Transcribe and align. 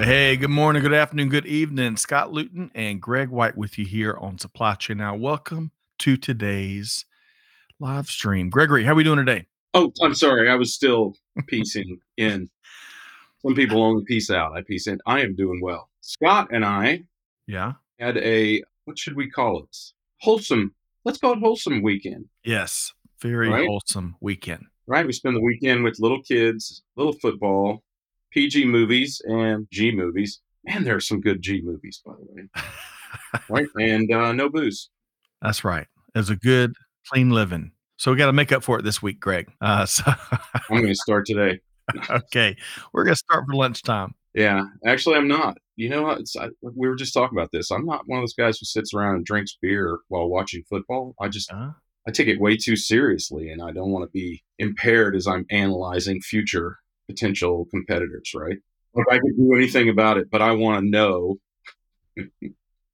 Hey, 0.00 0.36
good 0.36 0.50
morning, 0.50 0.80
good 0.82 0.92
afternoon, 0.94 1.28
good 1.28 1.44
evening. 1.46 1.96
Scott 1.96 2.32
Luton 2.32 2.70
and 2.74 3.00
Greg 3.02 3.30
White 3.30 3.56
with 3.56 3.78
you 3.78 3.84
here 3.84 4.16
on 4.20 4.38
Supply 4.38 4.74
Chain 4.74 4.98
Now. 4.98 5.16
Welcome 5.16 5.72
to 5.98 6.16
today's 6.16 7.04
live 7.80 8.06
stream. 8.06 8.48
Gregory, 8.48 8.84
how 8.84 8.92
are 8.92 8.94
we 8.94 9.02
doing 9.02 9.18
today? 9.18 9.46
Oh, 9.74 9.92
I'm 10.00 10.14
sorry. 10.14 10.48
I 10.48 10.54
was 10.54 10.72
still 10.72 11.14
piecing 11.48 11.98
in. 12.16 12.48
Some 13.42 13.54
people 13.56 13.82
only 13.82 14.04
piece 14.04 14.30
out. 14.30 14.52
I 14.56 14.62
piece 14.62 14.86
in. 14.86 15.00
I 15.04 15.20
am 15.20 15.34
doing 15.34 15.60
well. 15.60 15.88
Scott 16.00 16.48
and 16.52 16.64
I 16.64 17.02
Yeah. 17.48 17.72
had 17.98 18.16
a 18.18 18.62
what 18.84 18.98
should 18.98 19.16
we 19.16 19.28
call 19.28 19.64
it? 19.64 19.76
Wholesome. 20.20 20.74
Let's 21.04 21.18
call 21.18 21.32
it 21.32 21.40
wholesome 21.40 21.82
weekend. 21.82 22.26
Yes. 22.44 22.92
Very 23.20 23.48
Right? 23.48 23.66
wholesome 23.66 24.14
weekend. 24.20 24.66
Right? 24.86 25.04
We 25.06 25.12
spend 25.12 25.34
the 25.36 25.40
weekend 25.42 25.82
with 25.82 25.98
little 25.98 26.22
kids, 26.22 26.82
little 26.96 27.12
football, 27.14 27.82
PG 28.30 28.66
movies, 28.66 29.20
and 29.24 29.66
G 29.72 29.90
movies. 29.92 30.40
Man, 30.64 30.84
there 30.84 30.96
are 30.96 31.00
some 31.00 31.20
good 31.20 31.42
G 31.42 31.60
movies, 31.62 32.02
by 32.04 32.12
the 32.12 32.26
way. 32.34 32.48
Right? 33.48 33.66
And 33.80 34.12
uh, 34.12 34.32
no 34.32 34.50
booze. 34.50 34.90
That's 35.40 35.64
right. 35.64 35.86
It's 36.14 36.28
a 36.28 36.36
good, 36.36 36.74
clean 37.10 37.30
living. 37.30 37.72
So 37.96 38.10
we 38.10 38.18
got 38.18 38.26
to 38.26 38.32
make 38.32 38.52
up 38.52 38.62
for 38.62 38.78
it 38.78 38.82
this 38.82 39.02
week, 39.02 39.18
Greg. 39.20 39.50
Uh, 39.60 39.86
so, 39.86 40.04
I'm 40.06 40.76
going 40.82 40.86
to 40.86 40.94
start 40.94 41.26
today. 41.26 41.60
okay. 42.10 42.56
We're 42.92 43.04
going 43.04 43.14
to 43.14 43.18
start 43.18 43.44
for 43.46 43.54
lunchtime. 43.54 44.14
Yeah, 44.34 44.66
actually, 44.86 45.16
I'm 45.16 45.28
not. 45.28 45.58
You 45.76 45.88
know, 45.88 46.02
what? 46.02 46.20
it's, 46.20 46.36
I, 46.36 46.48
we 46.62 46.88
were 46.88 46.96
just 46.96 47.14
talking 47.14 47.36
about 47.36 47.50
this. 47.52 47.70
I'm 47.70 47.86
not 47.86 48.02
one 48.06 48.18
of 48.18 48.22
those 48.22 48.34
guys 48.34 48.58
who 48.58 48.66
sits 48.66 48.92
around 48.92 49.16
and 49.16 49.24
drinks 49.24 49.56
beer 49.60 49.98
while 50.08 50.28
watching 50.28 50.62
football. 50.68 51.14
I 51.20 51.28
just 51.28 51.52
Uh, 51.52 51.70
I 52.06 52.10
take 52.10 52.28
it 52.28 52.40
way 52.40 52.56
too 52.56 52.76
seriously, 52.76 53.50
and 53.50 53.62
I 53.62 53.72
don't 53.72 53.90
want 53.90 54.04
to 54.04 54.10
be 54.10 54.42
impaired 54.58 55.14
as 55.16 55.26
I'm 55.26 55.46
analyzing 55.50 56.20
future 56.20 56.78
potential 57.08 57.66
competitors. 57.70 58.32
Right? 58.34 58.58
Like 58.94 59.06
I 59.10 59.18
can 59.18 59.36
do 59.36 59.54
anything 59.54 59.88
about 59.88 60.18
it, 60.18 60.30
but 60.30 60.42
I 60.42 60.52
want 60.52 60.84
to 60.84 60.88
know 60.90 61.36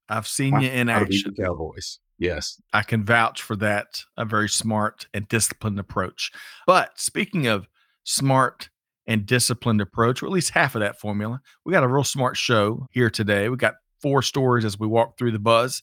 I've 0.09 0.29
seen 0.29 0.61
you 0.61 0.69
in 0.69 0.89
how 0.89 1.01
to 1.01 1.07
beat 1.07 1.27
action. 1.27 1.35
Cowboys. 1.45 1.99
Yes. 2.19 2.61
I 2.73 2.83
can 2.83 3.05
vouch 3.05 3.43
for 3.43 3.57
that. 3.57 4.03
A 4.17 4.25
very 4.25 4.49
smart 4.49 5.07
and 5.15 5.27
disciplined 5.29 5.79
approach. 5.81 6.31
But 6.67 6.99
speaking 7.01 7.47
of 7.47 7.67
smart 8.05 8.69
and 9.07 9.27
disciplined 9.27 9.81
approach, 9.81 10.23
or 10.23 10.27
at 10.27 10.33
least 10.33 10.51
half 10.51 10.75
of 10.75 10.81
that 10.81 11.01
formula, 11.01 11.41
we 11.65 11.73
got 11.73 11.85
a 11.85 11.89
real 11.89 12.05
smart 12.05 12.37
show 12.37 12.87
here 12.91 13.11
today. 13.11 13.49
We 13.49 13.57
got 13.57 13.75
four 14.01 14.23
stories 14.23 14.65
as 14.65 14.79
we 14.79 14.87
walk 14.87 15.17
through 15.19 15.33
the 15.33 15.39
buzz, 15.39 15.83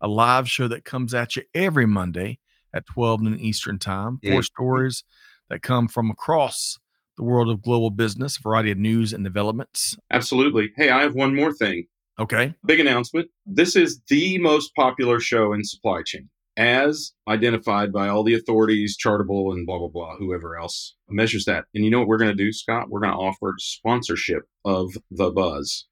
a 0.00 0.08
live 0.08 0.48
show 0.48 0.68
that 0.68 0.84
comes 0.84 1.14
at 1.14 1.36
you 1.36 1.42
every 1.54 1.86
Monday 1.86 2.38
at 2.74 2.86
12 2.86 3.22
noon 3.22 3.40
Eastern 3.40 3.78
time. 3.78 4.18
Four 4.22 4.40
Mhm. 4.40 4.44
stories 4.44 5.04
that 5.48 5.62
come 5.62 5.88
from 5.88 6.10
across 6.10 6.78
the 7.16 7.24
world 7.24 7.48
of 7.48 7.62
global 7.62 7.90
business, 7.90 8.38
a 8.38 8.42
variety 8.42 8.70
of 8.70 8.78
news 8.78 9.12
and 9.12 9.24
developments. 9.24 9.96
Absolutely. 10.10 10.72
Hey, 10.76 10.90
I 10.90 11.02
have 11.02 11.14
one 11.14 11.34
more 11.34 11.52
thing. 11.52 11.86
Okay. 12.18 12.54
Big 12.64 12.80
announcement. 12.80 13.28
This 13.46 13.76
is 13.76 14.00
the 14.08 14.38
most 14.38 14.74
popular 14.74 15.18
show 15.20 15.52
in 15.52 15.64
supply 15.64 16.02
chain, 16.04 16.28
as 16.56 17.12
identified 17.28 17.92
by 17.92 18.08
all 18.08 18.22
the 18.22 18.34
authorities, 18.34 18.96
Chartable, 18.96 19.52
and 19.52 19.66
blah, 19.66 19.78
blah, 19.78 19.88
blah, 19.88 20.16
whoever 20.16 20.58
else 20.58 20.94
measures 21.08 21.44
that. 21.46 21.64
And 21.74 21.84
you 21.84 21.90
know 21.90 21.98
what 22.00 22.08
we're 22.08 22.18
going 22.18 22.36
to 22.36 22.44
do, 22.44 22.52
Scott? 22.52 22.90
We're 22.90 23.00
going 23.00 23.12
to 23.12 23.18
offer 23.18 23.54
sponsorship 23.58 24.42
of 24.64 24.92
The 25.10 25.30
Buzz. 25.30 25.86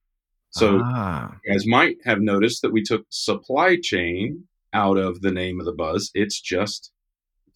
So 0.50 0.80
ah, 0.82 1.36
you 1.44 1.52
guys 1.52 1.64
might 1.66 1.98
have 2.04 2.20
noticed 2.20 2.62
that 2.62 2.72
we 2.72 2.82
took 2.82 3.06
supply 3.08 3.76
chain 3.80 4.44
out 4.72 4.96
of 4.98 5.20
the 5.20 5.30
name 5.30 5.60
of 5.60 5.66
The 5.66 5.72
Buzz. 5.72 6.10
It's 6.12 6.40
just 6.40 6.92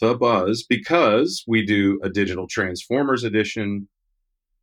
The 0.00 0.14
Buzz 0.14 0.64
because 0.68 1.44
we 1.46 1.64
do 1.64 2.00
a 2.02 2.08
digital 2.08 2.46
Transformers 2.48 3.24
edition 3.24 3.88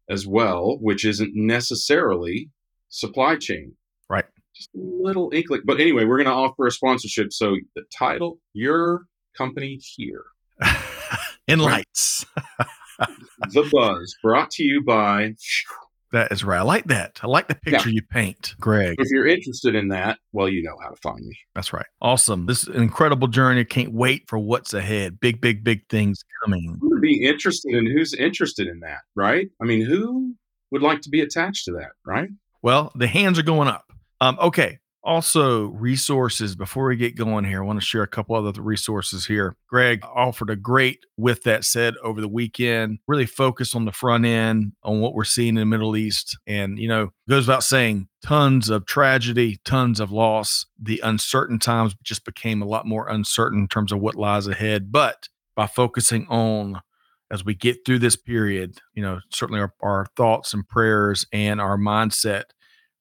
as 0.10 0.28
well, 0.28 0.78
which 0.82 1.06
isn't 1.06 1.32
necessarily 1.34 2.50
supply 2.90 3.38
chain 3.38 3.74
right. 4.10 4.26
just 4.56 4.70
a 4.76 4.80
little 4.80 5.32
inkling. 5.34 5.62
But 5.66 5.80
anyway, 5.80 6.06
we're 6.06 6.18
going 6.18 6.28
to 6.28 6.34
offer 6.34 6.68
a 6.68 6.72
sponsorship. 6.72 7.32
So 7.32 7.56
the 7.76 7.84
title, 7.98 8.40
your 8.54 9.04
company 9.38 9.80
here, 9.96 10.24
in 11.48 11.60
lights. 11.60 12.26
The 13.50 13.68
Buzz, 13.72 14.16
brought 14.22 14.52
to 14.52 14.64
you 14.64 14.84
by. 14.84 15.34
That 16.12 16.32
is 16.32 16.44
right. 16.44 16.60
I 16.60 16.64
like 16.64 16.86
that. 16.86 17.20
I 17.24 17.28
like 17.28 17.48
the 17.48 17.56
picture 17.56 17.90
you 17.90 18.02
paint, 18.02 18.54
Greg. 18.60 18.96
If 19.00 19.10
you're 19.12 19.28
interested 19.28 19.76
in 19.76 19.88
that, 19.90 20.20
well, 20.34 20.50
you 20.50 20.62
know 20.62 20.76
how 20.82 20.90
to 20.90 20.96
find 20.98 21.26
me. 21.26 21.38
That's 21.56 21.72
right. 21.72 21.86
Awesome. 22.02 22.48
This 22.48 22.64
is 22.64 22.68
an 22.68 22.82
incredible 22.82 23.30
journey. 23.30 23.64
Can't 23.64 23.94
wait 23.94 24.28
for 24.28 24.38
what's 24.38 24.74
ahead. 24.74 25.22
Big, 25.22 25.40
big, 25.40 25.64
big 25.64 25.88
things 25.88 26.24
coming. 26.44 26.78
Who 26.82 26.90
would 26.90 27.02
be 27.02 27.26
interested 27.26 27.74
in 27.74 27.86
who's 27.86 28.14
interested 28.14 28.68
in 28.68 28.82
that, 28.82 29.00
right? 29.16 29.50
I 29.62 29.66
mean, 29.66 29.86
who 29.86 30.36
would 30.72 30.82
like 30.82 31.02
to 31.02 31.10
be 31.10 31.22
attached 31.22 31.66
to 31.66 31.72
that, 31.74 31.92
right? 32.06 32.30
Well, 32.62 32.92
the 32.96 33.08
hands 33.08 33.40
are 33.40 33.44
going 33.44 33.70
up. 33.70 33.86
Um, 34.20 34.38
okay. 34.42 34.80
Also, 35.04 35.66
resources. 35.70 36.56
Before 36.56 36.86
we 36.86 36.96
get 36.96 37.16
going 37.16 37.44
here, 37.44 37.64
I 37.64 37.66
want 37.66 37.80
to 37.80 37.86
share 37.86 38.04
a 38.04 38.08
couple 38.08 38.36
other 38.36 38.62
resources 38.62 39.26
here. 39.26 39.56
Greg 39.68 40.04
offered 40.04 40.52
a 40.52 40.56
great, 40.56 41.06
with 41.18 41.42
that 41.44 41.66
said, 41.66 41.96
over 42.04 42.22
the 42.22 42.28
weekend, 42.28 43.00
really 43.08 43.26
focus 43.26 43.74
on 43.74 43.86
the 43.86 43.92
front 43.92 44.26
end 44.26 44.74
on 44.84 45.00
what 45.00 45.16
we're 45.16 45.24
seeing 45.24 45.50
in 45.50 45.56
the 45.56 45.66
Middle 45.66 45.98
East. 45.98 46.38
And, 46.46 46.78
you 46.78 46.88
know, 46.88 47.10
goes 47.28 47.48
without 47.48 47.64
saying, 47.64 48.10
tons 48.24 48.70
of 48.70 48.86
tragedy, 48.86 49.60
tons 49.66 50.00
of 50.00 50.12
loss. 50.12 50.68
The 50.80 51.02
uncertain 51.04 51.58
times 51.58 51.96
just 52.04 52.24
became 52.24 52.62
a 52.62 52.68
lot 52.68 52.86
more 52.86 53.10
uncertain 53.10 53.62
in 53.62 53.68
terms 53.68 53.92
of 53.92 54.00
what 54.00 54.16
lies 54.16 54.46
ahead. 54.46 54.92
But 54.92 55.30
by 55.56 55.66
focusing 55.66 56.28
on 56.30 56.80
as 57.32 57.44
we 57.44 57.56
get 57.56 57.86
through 57.86 58.00
this 58.00 58.16
period, 58.16 58.78
you 58.94 59.02
know, 59.02 59.20
certainly 59.30 59.62
our, 59.62 59.74
our 59.82 60.06
thoughts 60.16 60.54
and 60.54 60.68
prayers 60.68 61.26
and 61.32 61.60
our 61.60 61.78
mindset 61.78 62.44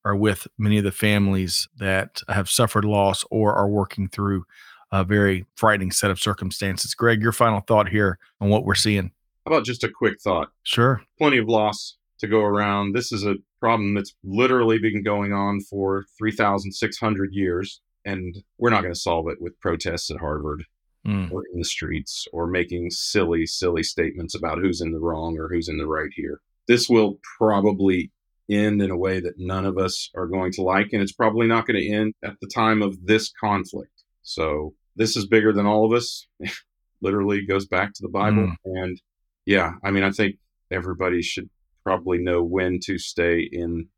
are 0.04 0.16
with 0.16 0.46
many 0.58 0.78
of 0.78 0.84
the 0.84 0.92
families 0.92 1.68
that 1.76 2.22
have 2.28 2.48
suffered 2.48 2.84
loss 2.84 3.24
or 3.30 3.54
are 3.54 3.68
working 3.68 4.08
through 4.08 4.44
a 4.92 5.04
very 5.04 5.46
frightening 5.54 5.92
set 5.92 6.10
of 6.10 6.20
circumstances. 6.20 6.94
Greg, 6.94 7.22
your 7.22 7.32
final 7.32 7.60
thought 7.60 7.88
here 7.88 8.18
on 8.40 8.48
what 8.48 8.64
we're 8.64 8.74
seeing. 8.74 9.12
How 9.46 9.52
about 9.52 9.64
just 9.64 9.84
a 9.84 9.88
quick 9.88 10.20
thought? 10.20 10.48
Sure. 10.64 11.02
Plenty 11.18 11.38
of 11.38 11.48
loss 11.48 11.96
to 12.18 12.26
go 12.26 12.40
around. 12.40 12.94
This 12.94 13.12
is 13.12 13.24
a 13.24 13.36
problem 13.60 13.94
that's 13.94 14.14
literally 14.24 14.78
been 14.78 15.02
going 15.02 15.32
on 15.32 15.60
for 15.60 16.04
3,600 16.18 17.32
years, 17.32 17.80
and 18.04 18.42
we're 18.58 18.70
not 18.70 18.82
going 18.82 18.94
to 18.94 19.00
solve 19.00 19.28
it 19.28 19.40
with 19.40 19.58
protests 19.60 20.10
at 20.10 20.18
Harvard 20.18 20.64
Mm, 21.06 21.32
or 21.32 21.44
in 21.50 21.58
the 21.58 21.64
streets 21.64 22.28
or 22.30 22.46
making 22.46 22.90
silly, 22.90 23.46
silly 23.46 23.82
statements 23.82 24.34
about 24.34 24.58
who's 24.58 24.82
in 24.82 24.92
the 24.92 24.98
wrong 24.98 25.38
or 25.38 25.48
who's 25.48 25.66
in 25.66 25.78
the 25.78 25.86
right 25.86 26.10
here. 26.14 26.42
This 26.68 26.90
will 26.90 27.18
probably 27.38 28.10
end 28.50 28.82
in 28.82 28.90
a 28.90 28.96
way 28.96 29.20
that 29.20 29.34
none 29.38 29.64
of 29.64 29.78
us 29.78 30.10
are 30.14 30.26
going 30.26 30.52
to 30.52 30.62
like, 30.62 30.88
and 30.92 31.02
it's 31.02 31.12
probably 31.12 31.46
not 31.46 31.66
going 31.66 31.80
to 31.80 31.88
end 31.88 32.14
at 32.24 32.34
the 32.40 32.48
time 32.48 32.82
of 32.82 33.06
this 33.06 33.32
conflict. 33.40 34.04
So 34.22 34.74
this 34.96 35.16
is 35.16 35.26
bigger 35.26 35.52
than 35.52 35.66
all 35.66 35.84
of 35.84 35.92
us. 35.92 36.26
Literally 37.02 37.46
goes 37.46 37.66
back 37.66 37.92
to 37.94 38.02
the 38.02 38.08
Bible. 38.08 38.52
Mm. 38.66 38.82
And 38.82 39.00
yeah, 39.46 39.72
I 39.84 39.90
mean, 39.90 40.02
I 40.02 40.10
think 40.10 40.36
everybody 40.70 41.22
should 41.22 41.48
probably 41.82 42.18
know 42.18 42.42
when 42.42 42.78
to 42.84 42.98
stay 42.98 43.48
in 43.50 43.88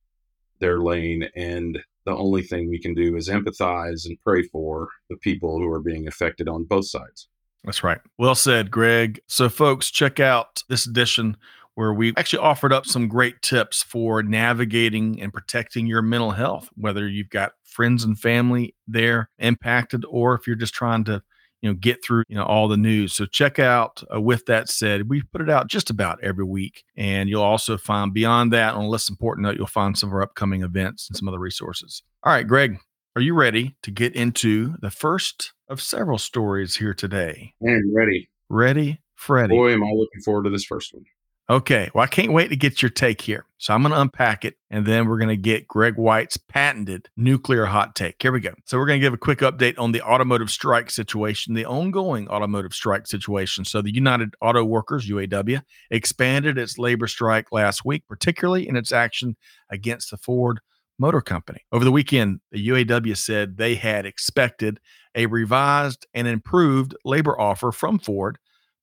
their 0.61 0.79
lane 0.79 1.29
and 1.35 1.79
the 2.05 2.15
only 2.17 2.43
thing 2.43 2.69
we 2.69 2.81
can 2.81 2.95
do 2.95 3.17
is 3.17 3.29
empathize 3.29 4.07
and 4.07 4.19
pray 4.25 4.43
for 4.43 4.89
the 5.09 5.17
people 5.17 5.59
who 5.59 5.71
are 5.71 5.81
being 5.81 6.09
affected 6.09 6.49
on 6.49 6.65
both 6.65 6.89
sides. 6.89 7.29
That's 7.65 7.85
right. 7.85 8.01
Well 8.19 8.35
said, 8.35 8.71
Greg. 8.71 9.21
So, 9.29 9.49
folks, 9.49 9.91
check 9.91 10.19
out 10.19 10.65
this 10.69 10.87
edition 10.87 11.37
where 11.75 11.95
we 11.95 12.13
actually 12.17 12.41
offered 12.41 12.73
up 12.73 12.87
some 12.87 13.09
great 13.09 13.41
tips 13.43 13.83
for 13.83 14.23
navigating 14.23 15.21
and 15.21 15.33
protecting 15.33 15.87
your 15.87 16.03
mental 16.03 16.33
health, 16.33 16.69
whether 16.75 17.09
you've 17.09 17.31
got 17.31 17.53
friends 17.65 18.05
and 18.05 18.19
family 18.19 18.75
there 18.87 19.31
impacted 19.39 20.05
or 20.09 20.35
if 20.35 20.47
you're 20.47 20.57
just 20.57 20.75
trying 20.75 21.05
to 21.05 21.23
you 21.63 21.71
know 21.71 21.75
get 21.75 22.05
through 22.05 22.25
you 22.29 22.37
know 22.37 22.45
all 22.45 22.69
the 22.69 22.77
news 22.77 23.15
so 23.15 23.25
check 23.25 23.59
out 23.59 24.03
uh, 24.15 24.21
with 24.21 24.45
that 24.47 24.69
said 24.69 25.09
we 25.09 25.23
put 25.23 25.41
it 25.41 25.49
out 25.49 25.69
just 25.69 25.89
about 25.89 26.23
every 26.23 26.45
week 26.45 26.85
and 26.97 27.29
you'll 27.29 27.43
also 27.43 27.79
find 27.79 28.13
beyond 28.13 28.53
that 28.53 28.75
on 28.75 28.85
a 28.85 28.89
less 28.89 29.09
important 29.09 29.47
note 29.47 29.57
you'll 29.57 29.67
find 29.67 29.97
some 29.97 30.11
of 30.11 30.15
our 30.15 30.23
upcoming 30.23 30.63
events 30.63 31.09
and 31.09 31.17
some 31.17 31.29
other 31.29 31.39
resources 31.39 32.03
all 32.25 32.33
right 32.33 32.47
greg 32.47 32.79
are 33.17 33.23
you 33.23 33.33
ready 33.33 33.75
to 33.83 33.91
get 33.91 34.15
into 34.15 34.75
the 34.81 34.91
first 34.91 35.53
of 35.69 35.81
several 35.81 36.19
stories 36.19 36.77
here 36.77 36.95
today 36.95 37.55
And 37.61 37.95
ready. 37.95 38.29
ready 38.51 39.01
freddy 39.15 39.57
Boy, 39.57 39.73
am 39.73 39.85
I 39.85 39.91
looking 39.93 40.21
forward 40.23 40.45
to 40.45 40.51
this 40.51 40.65
first 40.65 40.93
one. 40.93 41.05
Okay. 41.51 41.91
Well, 41.93 42.05
I 42.05 42.07
can't 42.07 42.33
wait 42.33 42.49
to 42.49 42.57
get 42.57 42.81
your 42.81 42.91
take 42.91 43.21
here. 43.21 43.45
So 43.59 43.75
I'm 43.75 43.83
going 43.83 43.93
to 43.93 44.01
unpack 44.01 44.45
it 44.45 44.57
and 44.71 44.87
then 44.87 45.07
we're 45.07 45.19
going 45.19 45.29
to 45.29 45.37
get 45.37 45.69
Greg 45.69 45.97
White's 45.97 46.37
patented 46.37 47.09
nuclear 47.17 47.67
hot 47.67 47.95
take. 47.95 48.17
Here 48.21 48.33
we 48.33 48.41
go. 48.41 48.55
So 48.65 48.79
we're 48.79 48.87
going 48.87 49.01
to 49.01 49.05
give 49.05 49.13
a 49.13 49.19
quick 49.19 49.41
update 49.41 49.79
on 49.79 49.93
the 49.93 50.03
automotive 50.03 50.51
strike 50.51 50.91
situation, 50.91 51.55
the 51.55 51.67
ongoing 51.67 52.29
automotive 52.29 52.73
strike 52.73 53.07
situation. 53.07 53.65
So 53.65 53.83
the 53.83 53.95
United 53.95 54.35
Auto 54.41 54.65
Workers, 54.65 55.09
UAW, 55.09 55.63
expanded 55.91 56.59
its 56.59 56.79
labor 56.79 57.07
strike 57.07 57.53
last 57.53 57.85
week, 57.85 58.05
particularly 58.09 58.69
in 58.69 58.77
its 58.77 58.93
action 58.93 59.37
against 59.69 60.11
the 60.11 60.17
Ford 60.17 60.61
Motor 60.99 61.21
Company. 61.21 61.61
Over 61.73 61.85
the 61.85 61.93
weekend, 61.93 62.41
the 62.51 62.69
UAW 62.69 63.17
said 63.17 63.57
they 63.57 63.75
had 63.75 64.07
expected 64.07 64.81
a 65.15 65.27
revised 65.27 66.07
and 66.15 66.27
improved 66.27 66.95
labor 67.05 67.39
offer 67.39 67.73
from 67.73 67.99
Ford, 67.99 68.39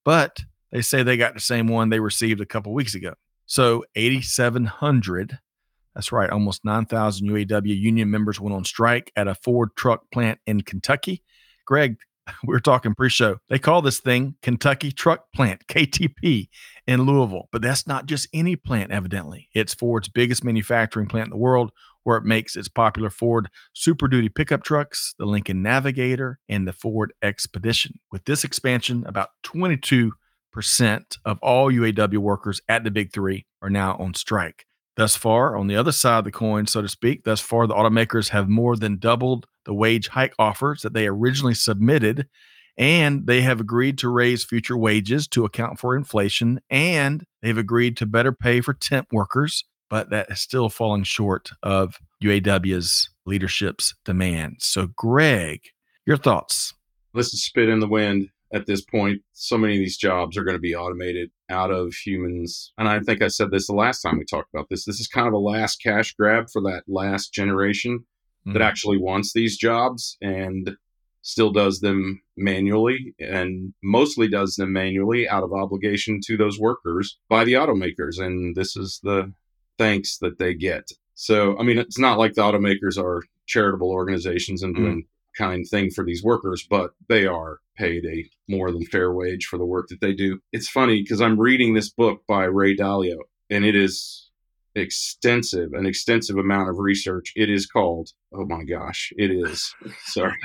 but 0.05 0.43
they 0.71 0.81
say 0.81 1.03
they 1.03 1.17
got 1.17 1.33
the 1.33 1.39
same 1.39 1.67
one 1.67 1.89
they 1.89 1.99
received 1.99 2.41
a 2.41 2.45
couple 2.45 2.73
weeks 2.73 2.95
ago. 2.95 3.13
So 3.45 3.83
8,700, 3.95 5.39
that's 5.95 6.11
right, 6.11 6.29
almost 6.29 6.63
9,000 6.63 7.27
UAW 7.27 7.79
union 7.79 8.11
members 8.11 8.39
went 8.39 8.55
on 8.55 8.63
strike 8.63 9.11
at 9.15 9.27
a 9.27 9.35
Ford 9.35 9.69
truck 9.75 10.11
plant 10.11 10.39
in 10.45 10.61
Kentucky. 10.61 11.23
Greg, 11.65 11.97
we 12.43 12.55
are 12.55 12.59
talking 12.59 12.95
pre-show. 12.95 13.37
They 13.49 13.59
call 13.59 13.81
this 13.81 13.99
thing 13.99 14.35
Kentucky 14.41 14.91
Truck 14.91 15.31
Plant, 15.33 15.67
KTP, 15.67 16.49
in 16.87 17.01
Louisville. 17.03 17.49
But 17.51 17.61
that's 17.61 17.87
not 17.87 18.05
just 18.05 18.27
any 18.33 18.55
plant, 18.55 18.91
evidently. 18.91 19.49
It's 19.53 19.73
Ford's 19.73 20.09
biggest 20.09 20.43
manufacturing 20.43 21.07
plant 21.07 21.27
in 21.27 21.31
the 21.31 21.37
world, 21.37 21.71
where 22.03 22.17
it 22.17 22.23
makes 22.23 22.55
its 22.55 22.67
popular 22.67 23.09
Ford 23.09 23.49
Super 23.73 24.07
Duty 24.07 24.29
pickup 24.29 24.63
trucks, 24.63 25.13
the 25.17 25.25
Lincoln 25.25 25.61
Navigator, 25.61 26.39
and 26.47 26.67
the 26.67 26.73
Ford 26.73 27.13
Expedition. 27.21 27.99
With 28.11 28.25
this 28.25 28.43
expansion, 28.43 29.03
about 29.05 29.29
22 29.43 30.07
percent 30.07 30.19
of 31.25 31.39
all 31.41 31.71
UAW 31.71 32.17
workers 32.17 32.61
at 32.67 32.83
the 32.83 32.91
big 32.91 33.13
three 33.13 33.45
are 33.61 33.69
now 33.69 33.95
on 33.97 34.13
strike. 34.13 34.65
Thus 34.95 35.15
far, 35.15 35.55
on 35.55 35.67
the 35.67 35.77
other 35.77 35.93
side 35.93 36.19
of 36.19 36.25
the 36.25 36.31
coin, 36.31 36.67
so 36.67 36.81
to 36.81 36.89
speak, 36.89 37.23
thus 37.23 37.39
far, 37.39 37.67
the 37.67 37.73
automakers 37.73 38.29
have 38.29 38.49
more 38.49 38.75
than 38.75 38.97
doubled 38.97 39.45
the 39.63 39.73
wage 39.73 40.09
hike 40.09 40.33
offers 40.37 40.81
that 40.81 40.93
they 40.93 41.07
originally 41.07 41.53
submitted, 41.53 42.27
and 42.77 43.25
they 43.25 43.41
have 43.41 43.61
agreed 43.61 43.97
to 43.99 44.09
raise 44.09 44.43
future 44.43 44.75
wages 44.75 45.27
to 45.29 45.45
account 45.45 45.79
for 45.79 45.95
inflation, 45.95 46.59
and 46.69 47.23
they've 47.41 47.57
agreed 47.57 47.95
to 47.97 48.05
better 48.05 48.33
pay 48.33 48.59
for 48.59 48.73
temp 48.73 49.07
workers, 49.13 49.63
but 49.89 50.09
that 50.09 50.29
is 50.29 50.41
still 50.41 50.67
falling 50.67 51.03
short 51.03 51.51
of 51.63 51.97
UAW's 52.21 53.09
leadership's 53.25 53.95
demands. 54.03 54.67
So, 54.67 54.87
Greg, 54.87 55.61
your 56.05 56.17
thoughts? 56.17 56.73
This 57.13 57.33
is 57.33 57.43
spit 57.43 57.69
in 57.69 57.79
the 57.79 57.87
wind 57.87 58.29
at 58.53 58.65
this 58.65 58.81
point, 58.81 59.21
so 59.33 59.57
many 59.57 59.75
of 59.75 59.79
these 59.79 59.97
jobs 59.97 60.37
are 60.37 60.43
going 60.43 60.55
to 60.55 60.61
be 60.61 60.75
automated 60.75 61.29
out 61.49 61.71
of 61.71 61.93
humans. 61.93 62.73
And 62.77 62.87
I 62.87 62.99
think 62.99 63.21
I 63.21 63.27
said 63.27 63.51
this 63.51 63.67
the 63.67 63.73
last 63.73 64.01
time 64.01 64.17
we 64.17 64.25
talked 64.25 64.53
about 64.53 64.67
this. 64.69 64.85
This 64.85 64.99
is 64.99 65.07
kind 65.07 65.27
of 65.27 65.33
a 65.33 65.37
last 65.37 65.81
cash 65.83 66.13
grab 66.15 66.49
for 66.51 66.61
that 66.63 66.83
last 66.87 67.33
generation 67.33 67.99
mm-hmm. 67.99 68.53
that 68.53 68.61
actually 68.61 68.97
wants 68.97 69.33
these 69.33 69.57
jobs 69.57 70.17
and 70.21 70.75
still 71.21 71.51
does 71.51 71.81
them 71.81 72.21
manually 72.37 73.13
and 73.19 73.73
mostly 73.83 74.27
does 74.27 74.55
them 74.55 74.73
manually 74.73 75.27
out 75.27 75.43
of 75.43 75.53
obligation 75.53 76.19
to 76.25 76.37
those 76.37 76.59
workers 76.59 77.19
by 77.29 77.43
the 77.43 77.53
automakers. 77.53 78.19
And 78.19 78.55
this 78.55 78.75
is 78.75 78.99
the 79.03 79.31
thanks 79.77 80.17
that 80.19 80.39
they 80.39 80.53
get. 80.53 80.89
So, 81.13 81.57
I 81.59 81.63
mean, 81.63 81.77
it's 81.77 81.99
not 81.99 82.17
like 82.17 82.33
the 82.33 82.41
automakers 82.41 82.97
are 82.97 83.23
charitable 83.45 83.91
organizations 83.91 84.63
and 84.63 84.73
mm-hmm. 84.73 84.83
doing 84.83 84.97
mm-hmm. 85.01 85.18
Kind 85.37 85.65
thing 85.67 85.89
for 85.91 86.03
these 86.03 86.23
workers, 86.23 86.65
but 86.69 86.91
they 87.07 87.25
are 87.25 87.59
paid 87.77 88.05
a 88.05 88.29
more 88.47 88.71
than 88.71 88.85
fair 88.85 89.13
wage 89.13 89.45
for 89.45 89.57
the 89.57 89.65
work 89.65 89.87
that 89.89 90.01
they 90.01 90.13
do. 90.13 90.39
It's 90.51 90.69
funny 90.69 91.01
because 91.01 91.21
I'm 91.21 91.39
reading 91.39 91.73
this 91.73 91.89
book 91.89 92.21
by 92.27 92.45
Ray 92.45 92.75
Dalio, 92.75 93.19
and 93.49 93.65
it 93.65 93.75
is 93.75 94.29
extensive, 94.75 95.73
an 95.73 95.85
extensive 95.85 96.37
amount 96.37 96.69
of 96.69 96.77
research. 96.77 97.33
It 97.35 97.49
is 97.49 97.65
called, 97.65 98.09
oh 98.33 98.45
my 98.45 98.63
gosh, 98.63 99.11
it 99.17 99.31
is. 99.31 99.73
Sorry. 100.05 100.37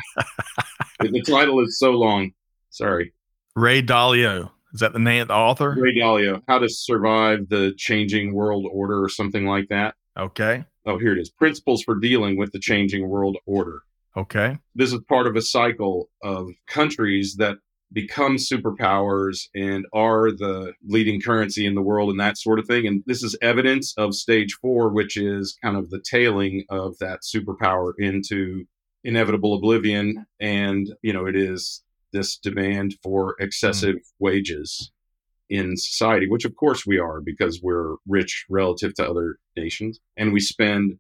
the 1.01 1.23
title 1.23 1.61
is 1.61 1.79
so 1.79 1.91
long. 1.93 2.33
Sorry. 2.71 3.13
Ray 3.57 3.83
Dalio. 3.83 4.51
Is 4.73 4.81
that 4.81 4.93
the 4.93 4.99
name 4.99 5.23
of 5.23 5.29
the 5.29 5.35
author? 5.35 5.77
Ray 5.79 5.97
Dalio. 5.97 6.43
How 6.49 6.59
to 6.59 6.69
Survive 6.69 7.49
the 7.49 7.73
Changing 7.77 8.35
World 8.35 8.67
Order 8.71 9.05
or 9.05 9.09
something 9.09 9.47
like 9.47 9.69
that. 9.69 9.95
Okay. 10.19 10.65
Oh, 10.85 10.99
here 10.99 11.13
it 11.13 11.21
is. 11.21 11.31
Principles 11.31 11.83
for 11.85 11.95
Dealing 11.95 12.37
with 12.37 12.53
the 12.53 12.59
Changing 12.59 13.09
World 13.09 13.37
Order. 13.47 13.83
Okay. 14.17 14.59
This 14.75 14.93
is 14.93 15.01
part 15.09 15.27
of 15.27 15.37
a 15.37 15.43
cycle 15.43 16.09
of 16.23 16.51
countries 16.67 17.37
that 17.37 17.57
become 17.93 18.37
superpowers 18.37 19.49
and 19.55 19.87
are 19.93 20.31
the 20.31 20.73
leading 20.87 21.21
currency 21.21 21.65
in 21.65 21.75
the 21.75 21.83
world 21.83 22.11
and 22.11 22.19
that 22.21 22.39
sort 22.39 22.59
of 22.59 22.67
thing. 22.67 22.87
And 22.87 23.03
this 23.07 23.23
is 23.23 23.37
evidence 23.41 23.95
of 23.97 24.15
stage 24.15 24.55
four, 24.61 24.89
which 24.89 25.17
is 25.17 25.57
kind 25.63 25.77
of 25.77 25.91
the 25.91 26.01
tailing 26.01 26.65
of 26.71 26.99
that 26.99 27.21
superpower 27.23 27.93
into 27.99 28.67
inevitable 29.05 29.55
oblivion. 29.55 30.27
And, 30.41 30.95
you 31.03 31.13
know, 31.13 31.27
it 31.27 31.37
is 31.37 31.83
this 32.13 32.37
demand 32.37 32.97
for 33.03 33.37
excessive 33.39 33.97
mm. 33.97 34.01
wages 34.19 34.91
in 35.51 35.77
society, 35.77 36.27
which 36.29 36.45
of 36.45 36.57
course 36.57 36.87
we 36.87 36.99
are 36.99 37.21
because 37.21 37.61
we're 37.63 37.97
rich 38.09 38.47
relative 38.49 38.95
to 38.95 39.09
other 39.09 39.37
nations. 39.57 40.01
And 40.17 40.33
we 40.33 40.41
spend 40.41 40.99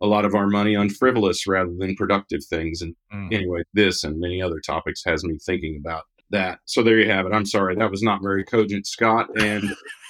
a 0.00 0.06
lot 0.06 0.24
of 0.24 0.34
our 0.34 0.46
money 0.46 0.74
on 0.74 0.88
frivolous 0.88 1.46
rather 1.46 1.72
than 1.78 1.94
productive 1.94 2.44
things. 2.44 2.80
And 2.80 2.94
mm. 3.12 3.32
anyway, 3.32 3.62
this 3.74 4.02
and 4.04 4.18
many 4.18 4.40
other 4.40 4.60
topics 4.60 5.02
has 5.04 5.24
me 5.24 5.38
thinking 5.44 5.80
about 5.80 6.04
that. 6.30 6.60
So 6.64 6.82
there 6.82 6.98
you 6.98 7.10
have 7.10 7.26
it. 7.26 7.32
I'm 7.32 7.46
sorry 7.46 7.76
that 7.76 7.90
was 7.90 8.02
not 8.02 8.22
very 8.22 8.44
cogent, 8.44 8.86
Scott. 8.86 9.28
And 9.38 9.64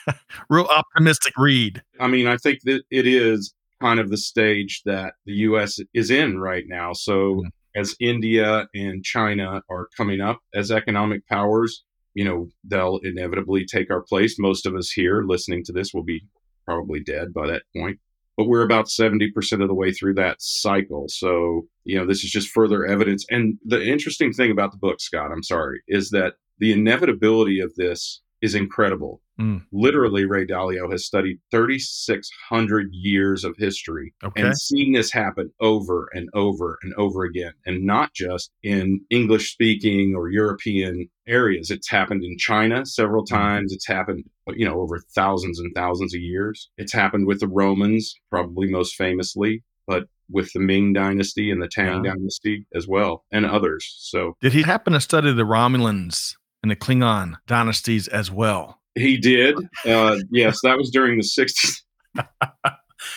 real 0.50 0.66
optimistic 0.66 1.34
read. 1.36 1.82
I 1.98 2.06
mean, 2.06 2.26
I 2.26 2.36
think 2.36 2.60
that 2.64 2.82
it 2.90 3.06
is 3.06 3.54
kind 3.80 3.98
of 3.98 4.10
the 4.10 4.18
stage 4.18 4.82
that 4.84 5.14
the 5.26 5.32
U.S. 5.32 5.80
is 5.94 6.10
in 6.10 6.38
right 6.38 6.64
now. 6.66 6.92
So 6.92 7.36
mm. 7.36 7.50
as 7.74 7.96
India 7.98 8.68
and 8.74 9.02
China 9.02 9.62
are 9.70 9.88
coming 9.96 10.20
up 10.20 10.38
as 10.54 10.70
economic 10.70 11.26
powers, 11.26 11.82
you 12.14 12.24
know, 12.24 12.48
they'll 12.64 13.00
inevitably 13.02 13.64
take 13.64 13.90
our 13.90 14.02
place. 14.02 14.38
Most 14.38 14.66
of 14.66 14.74
us 14.74 14.90
here 14.90 15.22
listening 15.26 15.64
to 15.64 15.72
this 15.72 15.92
will 15.94 16.04
be 16.04 16.22
probably 16.64 17.00
dead 17.00 17.32
by 17.32 17.46
that 17.48 17.62
point 17.74 17.98
but 18.40 18.48
we're 18.48 18.62
about 18.62 18.86
70% 18.86 19.60
of 19.60 19.68
the 19.68 19.74
way 19.74 19.92
through 19.92 20.14
that 20.14 20.40
cycle. 20.40 21.04
So, 21.10 21.66
you 21.84 21.98
know, 21.98 22.06
this 22.06 22.24
is 22.24 22.30
just 22.30 22.48
further 22.48 22.86
evidence. 22.86 23.26
And 23.28 23.58
the 23.66 23.84
interesting 23.84 24.32
thing 24.32 24.50
about 24.50 24.72
the 24.72 24.78
book, 24.78 24.98
Scott, 24.98 25.30
I'm 25.30 25.42
sorry, 25.42 25.82
is 25.88 26.08
that 26.12 26.36
the 26.58 26.72
inevitability 26.72 27.60
of 27.60 27.74
this 27.74 28.22
is 28.40 28.54
incredible. 28.54 29.20
Mm. 29.40 29.62
Literally, 29.72 30.26
Ray 30.26 30.46
Dalio 30.46 30.90
has 30.90 31.06
studied 31.06 31.38
3,600 31.50 32.88
years 32.92 33.44
of 33.44 33.56
history 33.56 34.12
okay. 34.22 34.42
and 34.42 34.58
seen 34.58 34.92
this 34.92 35.10
happen 35.10 35.50
over 35.60 36.08
and 36.12 36.28
over 36.34 36.78
and 36.82 36.92
over 36.94 37.24
again. 37.24 37.52
And 37.66 37.84
not 37.84 38.12
just 38.14 38.50
in 38.62 39.00
English 39.10 39.52
speaking 39.52 40.14
or 40.14 40.28
European 40.28 41.08
areas. 41.30 41.70
It's 41.70 41.88
happened 41.88 42.24
in 42.24 42.36
China 42.36 42.84
several 42.84 43.24
mm. 43.24 43.28
times. 43.28 43.72
It's 43.72 43.86
happened, 43.86 44.24
you 44.48 44.66
know, 44.66 44.80
over 44.80 45.00
thousands 45.14 45.58
and 45.58 45.72
thousands 45.74 46.14
of 46.14 46.20
years. 46.20 46.68
It's 46.76 46.92
happened 46.92 47.26
with 47.26 47.40
the 47.40 47.48
Romans, 47.48 48.14
probably 48.30 48.68
most 48.68 48.96
famously, 48.96 49.62
but 49.86 50.04
with 50.28 50.52
the 50.52 50.60
Ming 50.60 50.92
dynasty 50.92 51.50
and 51.50 51.62
the 51.62 51.68
Tang 51.68 52.04
yeah. 52.04 52.12
dynasty 52.12 52.66
as 52.74 52.86
well, 52.86 53.24
and 53.32 53.46
others. 53.46 53.96
So, 53.98 54.36
did 54.40 54.52
he 54.52 54.62
happen 54.62 54.92
to 54.92 55.00
study 55.00 55.32
the 55.32 55.44
Romulans 55.44 56.36
and 56.62 56.70
the 56.70 56.76
Klingon 56.76 57.36
dynasties 57.46 58.06
as 58.08 58.30
well? 58.30 58.79
He 58.94 59.16
did. 59.16 59.56
Uh, 59.86 60.18
yes, 60.30 60.58
that 60.62 60.76
was 60.76 60.90
during 60.90 61.16
the 61.16 61.24
60s. 61.24 61.82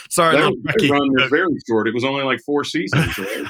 Sorry, 0.10 0.38
that 0.38 0.50
was, 0.50 0.90
run 0.90 1.10
was 1.14 1.30
very 1.30 1.58
short. 1.68 1.88
It 1.88 1.94
was 1.94 2.06
only 2.06 2.24
like 2.24 2.40
four 2.46 2.64
seasons. 2.64 3.18
Right? 3.18 3.48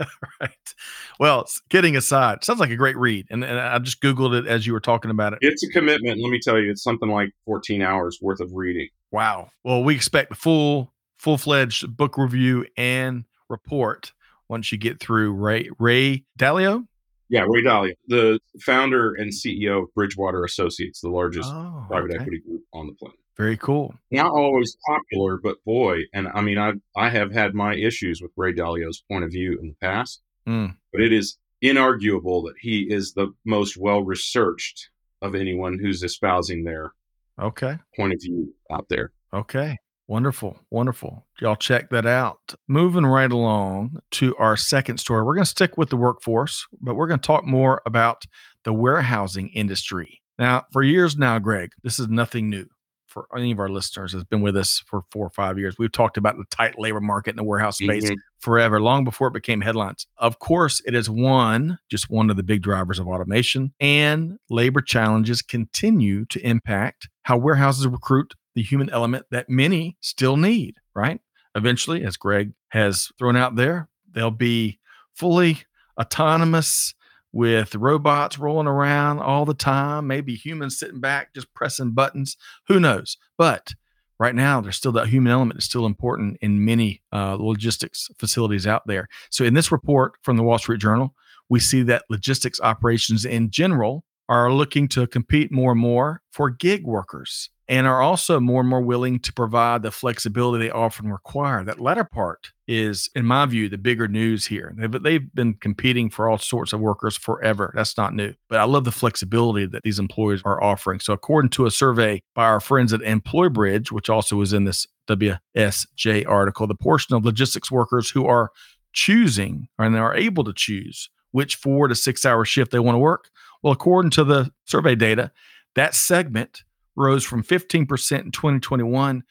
right. 0.40 0.74
Well, 1.18 1.46
kidding 1.68 1.96
aside, 1.96 2.44
sounds 2.44 2.60
like 2.60 2.70
a 2.70 2.76
great 2.76 2.96
read, 2.96 3.26
and, 3.30 3.42
and, 3.42 3.58
I 3.58 3.78
just 3.78 4.00
googled 4.00 4.38
it 4.38 4.46
as 4.46 4.66
you 4.66 4.72
were 4.72 4.80
talking 4.80 5.10
about 5.10 5.32
it. 5.32 5.38
It's 5.42 5.62
a 5.64 5.68
commitment. 5.68 6.20
Let 6.20 6.30
me 6.30 6.38
tell 6.40 6.58
you, 6.58 6.70
it's 6.70 6.82
something 6.82 7.08
like 7.08 7.30
14 7.46 7.82
hours 7.82 8.18
worth 8.20 8.40
of 8.40 8.52
reading. 8.52 8.88
Wow. 9.10 9.50
Well, 9.64 9.82
we 9.82 9.94
expect 9.94 10.30
the 10.30 10.36
full, 10.36 10.92
full 11.18 11.38
fledged 11.38 11.96
book 11.96 12.18
review 12.18 12.66
and 12.76 13.24
report 13.48 14.12
once 14.48 14.70
you 14.72 14.78
get 14.78 15.00
through 15.00 15.32
Ray 15.32 15.70
Ray 15.78 16.24
Dalio. 16.38 16.86
Yeah, 17.28 17.44
Ray 17.48 17.62
Dalio, 17.62 17.94
the 18.06 18.38
founder 18.60 19.14
and 19.14 19.32
CEO 19.32 19.84
of 19.84 19.94
Bridgewater 19.94 20.44
Associates, 20.44 21.00
the 21.00 21.08
largest 21.08 21.50
oh, 21.52 21.84
private 21.88 22.12
okay. 22.12 22.20
equity 22.20 22.40
group 22.40 22.62
on 22.72 22.86
the 22.86 22.92
planet. 22.94 23.18
Very 23.36 23.56
cool. 23.56 23.94
Not 24.10 24.30
always 24.30 24.76
popular, 24.86 25.38
but 25.42 25.56
boy, 25.64 26.02
and 26.12 26.28
I 26.28 26.40
mean, 26.40 26.58
I 26.58 26.74
I 26.96 27.08
have 27.08 27.32
had 27.32 27.54
my 27.54 27.74
issues 27.74 28.20
with 28.22 28.30
Ray 28.36 28.52
Dalio's 28.52 29.02
point 29.10 29.24
of 29.24 29.30
view 29.32 29.58
in 29.60 29.68
the 29.68 29.76
past, 29.80 30.22
mm. 30.46 30.76
but 30.92 31.00
it 31.00 31.12
is 31.12 31.36
inarguable 31.62 32.44
that 32.44 32.54
he 32.60 32.82
is 32.82 33.14
the 33.14 33.32
most 33.44 33.76
well 33.76 34.02
researched 34.02 34.90
of 35.20 35.34
anyone 35.34 35.78
who's 35.80 36.02
espousing 36.02 36.62
their 36.62 36.92
okay 37.40 37.78
point 37.96 38.12
of 38.12 38.20
view 38.22 38.54
out 38.70 38.86
there. 38.88 39.10
Okay. 39.32 39.78
Wonderful. 40.06 40.58
Wonderful. 40.70 41.24
Y'all 41.40 41.56
check 41.56 41.88
that 41.90 42.04
out. 42.06 42.54
Moving 42.68 43.06
right 43.06 43.30
along 43.32 43.98
to 44.12 44.36
our 44.36 44.56
second 44.56 44.98
story. 44.98 45.22
We're 45.22 45.34
going 45.34 45.44
to 45.44 45.50
stick 45.50 45.78
with 45.78 45.88
the 45.88 45.96
workforce, 45.96 46.66
but 46.80 46.94
we're 46.94 47.06
going 47.06 47.20
to 47.20 47.26
talk 47.26 47.46
more 47.46 47.80
about 47.86 48.24
the 48.64 48.72
warehousing 48.72 49.48
industry. 49.50 50.20
Now, 50.38 50.64
for 50.72 50.82
years 50.82 51.16
now, 51.16 51.38
Greg, 51.38 51.70
this 51.82 51.98
is 51.98 52.08
nothing 52.08 52.50
new. 52.50 52.66
for 53.06 53.28
any 53.38 53.52
of 53.52 53.60
our 53.60 53.68
listeners 53.68 54.12
has 54.12 54.24
been 54.24 54.40
with 54.40 54.56
us 54.56 54.82
for 54.88 55.02
four 55.12 55.24
or 55.24 55.30
five 55.30 55.56
years, 55.56 55.76
we've 55.78 55.92
talked 55.92 56.16
about 56.16 56.36
the 56.36 56.42
tight 56.50 56.76
labor 56.80 57.00
market 57.00 57.30
in 57.30 57.36
the 57.36 57.44
warehouse 57.44 57.78
space 57.78 58.10
Mhm. 58.10 58.16
forever, 58.40 58.80
long 58.80 59.04
before 59.04 59.28
it 59.28 59.32
became 59.34 59.60
headlines. 59.60 60.08
Of 60.16 60.40
course, 60.40 60.82
it 60.84 60.96
is 60.96 61.08
one, 61.08 61.78
just 61.88 62.10
one 62.10 62.28
of 62.28 62.34
the 62.36 62.42
big 62.42 62.60
drivers 62.62 62.98
of 62.98 63.06
automation, 63.06 63.72
and 63.78 64.36
labor 64.50 64.80
challenges 64.80 65.42
continue 65.42 66.24
to 66.24 66.44
impact 66.44 67.08
how 67.22 67.36
warehouses 67.36 67.86
recruit 67.86 68.34
the 68.54 68.62
human 68.62 68.90
element 68.90 69.26
that 69.30 69.48
many 69.48 69.96
still 70.00 70.36
need, 70.36 70.76
right? 70.94 71.20
Eventually, 71.54 72.04
as 72.04 72.16
Greg 72.16 72.52
has 72.68 73.10
thrown 73.18 73.36
out 73.36 73.56
there, 73.56 73.88
they'll 74.12 74.30
be 74.30 74.78
fully 75.14 75.62
autonomous 76.00 76.94
with 77.32 77.74
robots 77.74 78.38
rolling 78.38 78.68
around 78.68 79.18
all 79.18 79.44
the 79.44 79.54
time, 79.54 80.06
maybe 80.06 80.34
humans 80.36 80.78
sitting 80.78 81.00
back 81.00 81.34
just 81.34 81.52
pressing 81.52 81.90
buttons. 81.90 82.36
Who 82.68 82.78
knows? 82.78 83.16
But 83.36 83.74
right 84.18 84.34
now, 84.34 84.60
there's 84.60 84.76
still 84.76 84.92
that 84.92 85.08
human 85.08 85.32
element 85.32 85.58
is 85.58 85.64
still 85.64 85.84
important 85.84 86.38
in 86.40 86.64
many 86.64 87.02
uh, 87.12 87.36
logistics 87.38 88.08
facilities 88.18 88.66
out 88.66 88.82
there. 88.86 89.08
So, 89.30 89.44
in 89.44 89.54
this 89.54 89.72
report 89.72 90.14
from 90.22 90.36
the 90.36 90.44
Wall 90.44 90.58
Street 90.58 90.80
Journal, 90.80 91.12
we 91.48 91.58
see 91.60 91.82
that 91.82 92.04
logistics 92.08 92.60
operations 92.60 93.24
in 93.24 93.50
general 93.50 94.04
are 94.28 94.52
looking 94.52 94.88
to 94.88 95.06
compete 95.06 95.52
more 95.52 95.72
and 95.72 95.80
more 95.80 96.22
for 96.32 96.50
gig 96.50 96.84
workers 96.86 97.50
and 97.68 97.86
are 97.86 98.02
also 98.02 98.40
more 98.40 98.60
and 98.60 98.68
more 98.68 98.80
willing 98.80 99.18
to 99.18 99.32
provide 99.32 99.82
the 99.82 99.90
flexibility 99.90 100.66
they 100.66 100.70
often 100.70 101.10
require. 101.10 101.64
That 101.64 101.80
latter 101.80 102.04
part 102.04 102.52
is, 102.68 103.08
in 103.14 103.24
my 103.24 103.46
view, 103.46 103.68
the 103.68 103.78
bigger 103.78 104.06
news 104.06 104.46
here. 104.46 104.74
They've, 104.76 105.02
they've 105.02 105.34
been 105.34 105.54
competing 105.54 106.10
for 106.10 106.28
all 106.28 106.38
sorts 106.38 106.72
of 106.72 106.80
workers 106.80 107.16
forever. 107.16 107.72
That's 107.74 107.96
not 107.96 108.14
new. 108.14 108.34
But 108.48 108.60
I 108.60 108.64
love 108.64 108.84
the 108.84 108.92
flexibility 108.92 109.66
that 109.66 109.82
these 109.82 109.98
employers 109.98 110.42
are 110.44 110.62
offering. 110.62 111.00
So, 111.00 111.14
according 111.14 111.50
to 111.50 111.66
a 111.66 111.70
survey 111.70 112.20
by 112.34 112.44
our 112.44 112.60
friends 112.60 112.92
at 112.92 113.02
Employ 113.02 113.48
Bridge, 113.48 113.90
which 113.90 114.10
also 114.10 114.40
is 114.42 114.52
in 114.52 114.64
this 114.64 114.86
WSJ 115.08 116.28
article, 116.28 116.66
the 116.66 116.74
portion 116.74 117.14
of 117.14 117.24
logistics 117.24 117.70
workers 117.70 118.10
who 118.10 118.26
are 118.26 118.50
choosing 118.92 119.68
and 119.78 119.96
are 119.96 120.14
able 120.14 120.44
to 120.44 120.52
choose 120.52 121.08
which 121.34 121.56
four 121.56 121.88
to 121.88 121.96
six 121.96 122.24
hour 122.24 122.44
shift 122.44 122.70
they 122.70 122.78
want 122.78 122.94
to 122.94 123.00
work. 123.00 123.28
Well, 123.64 123.72
according 123.72 124.10
to 124.10 124.24
the 124.24 124.52
survey 124.66 124.94
data, 124.94 125.32
that 125.74 125.94
segment 125.94 126.64
rose 126.96 127.24
from 127.24 127.42
15% 127.42 127.80
in 128.20 128.30
2021 128.30 129.24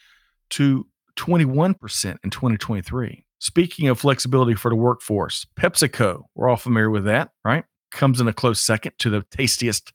to 0.49 0.87
21% 1.15 2.17
in 2.23 2.29
2023. 2.31 3.25
Speaking 3.37 3.89
of 3.89 3.99
flexibility 3.99 4.55
for 4.55 4.69
the 4.69 4.75
workforce, 4.75 5.45
PepsiCo, 5.55 6.23
we're 6.33 6.49
all 6.49 6.55
familiar 6.55 6.89
with 6.89 7.05
that, 7.05 7.29
right? 7.45 7.63
Comes 7.91 8.19
in 8.19 8.27
a 8.27 8.33
close 8.33 8.59
second 8.59 8.93
to 8.97 9.11
the 9.11 9.21
tastiest 9.29 9.93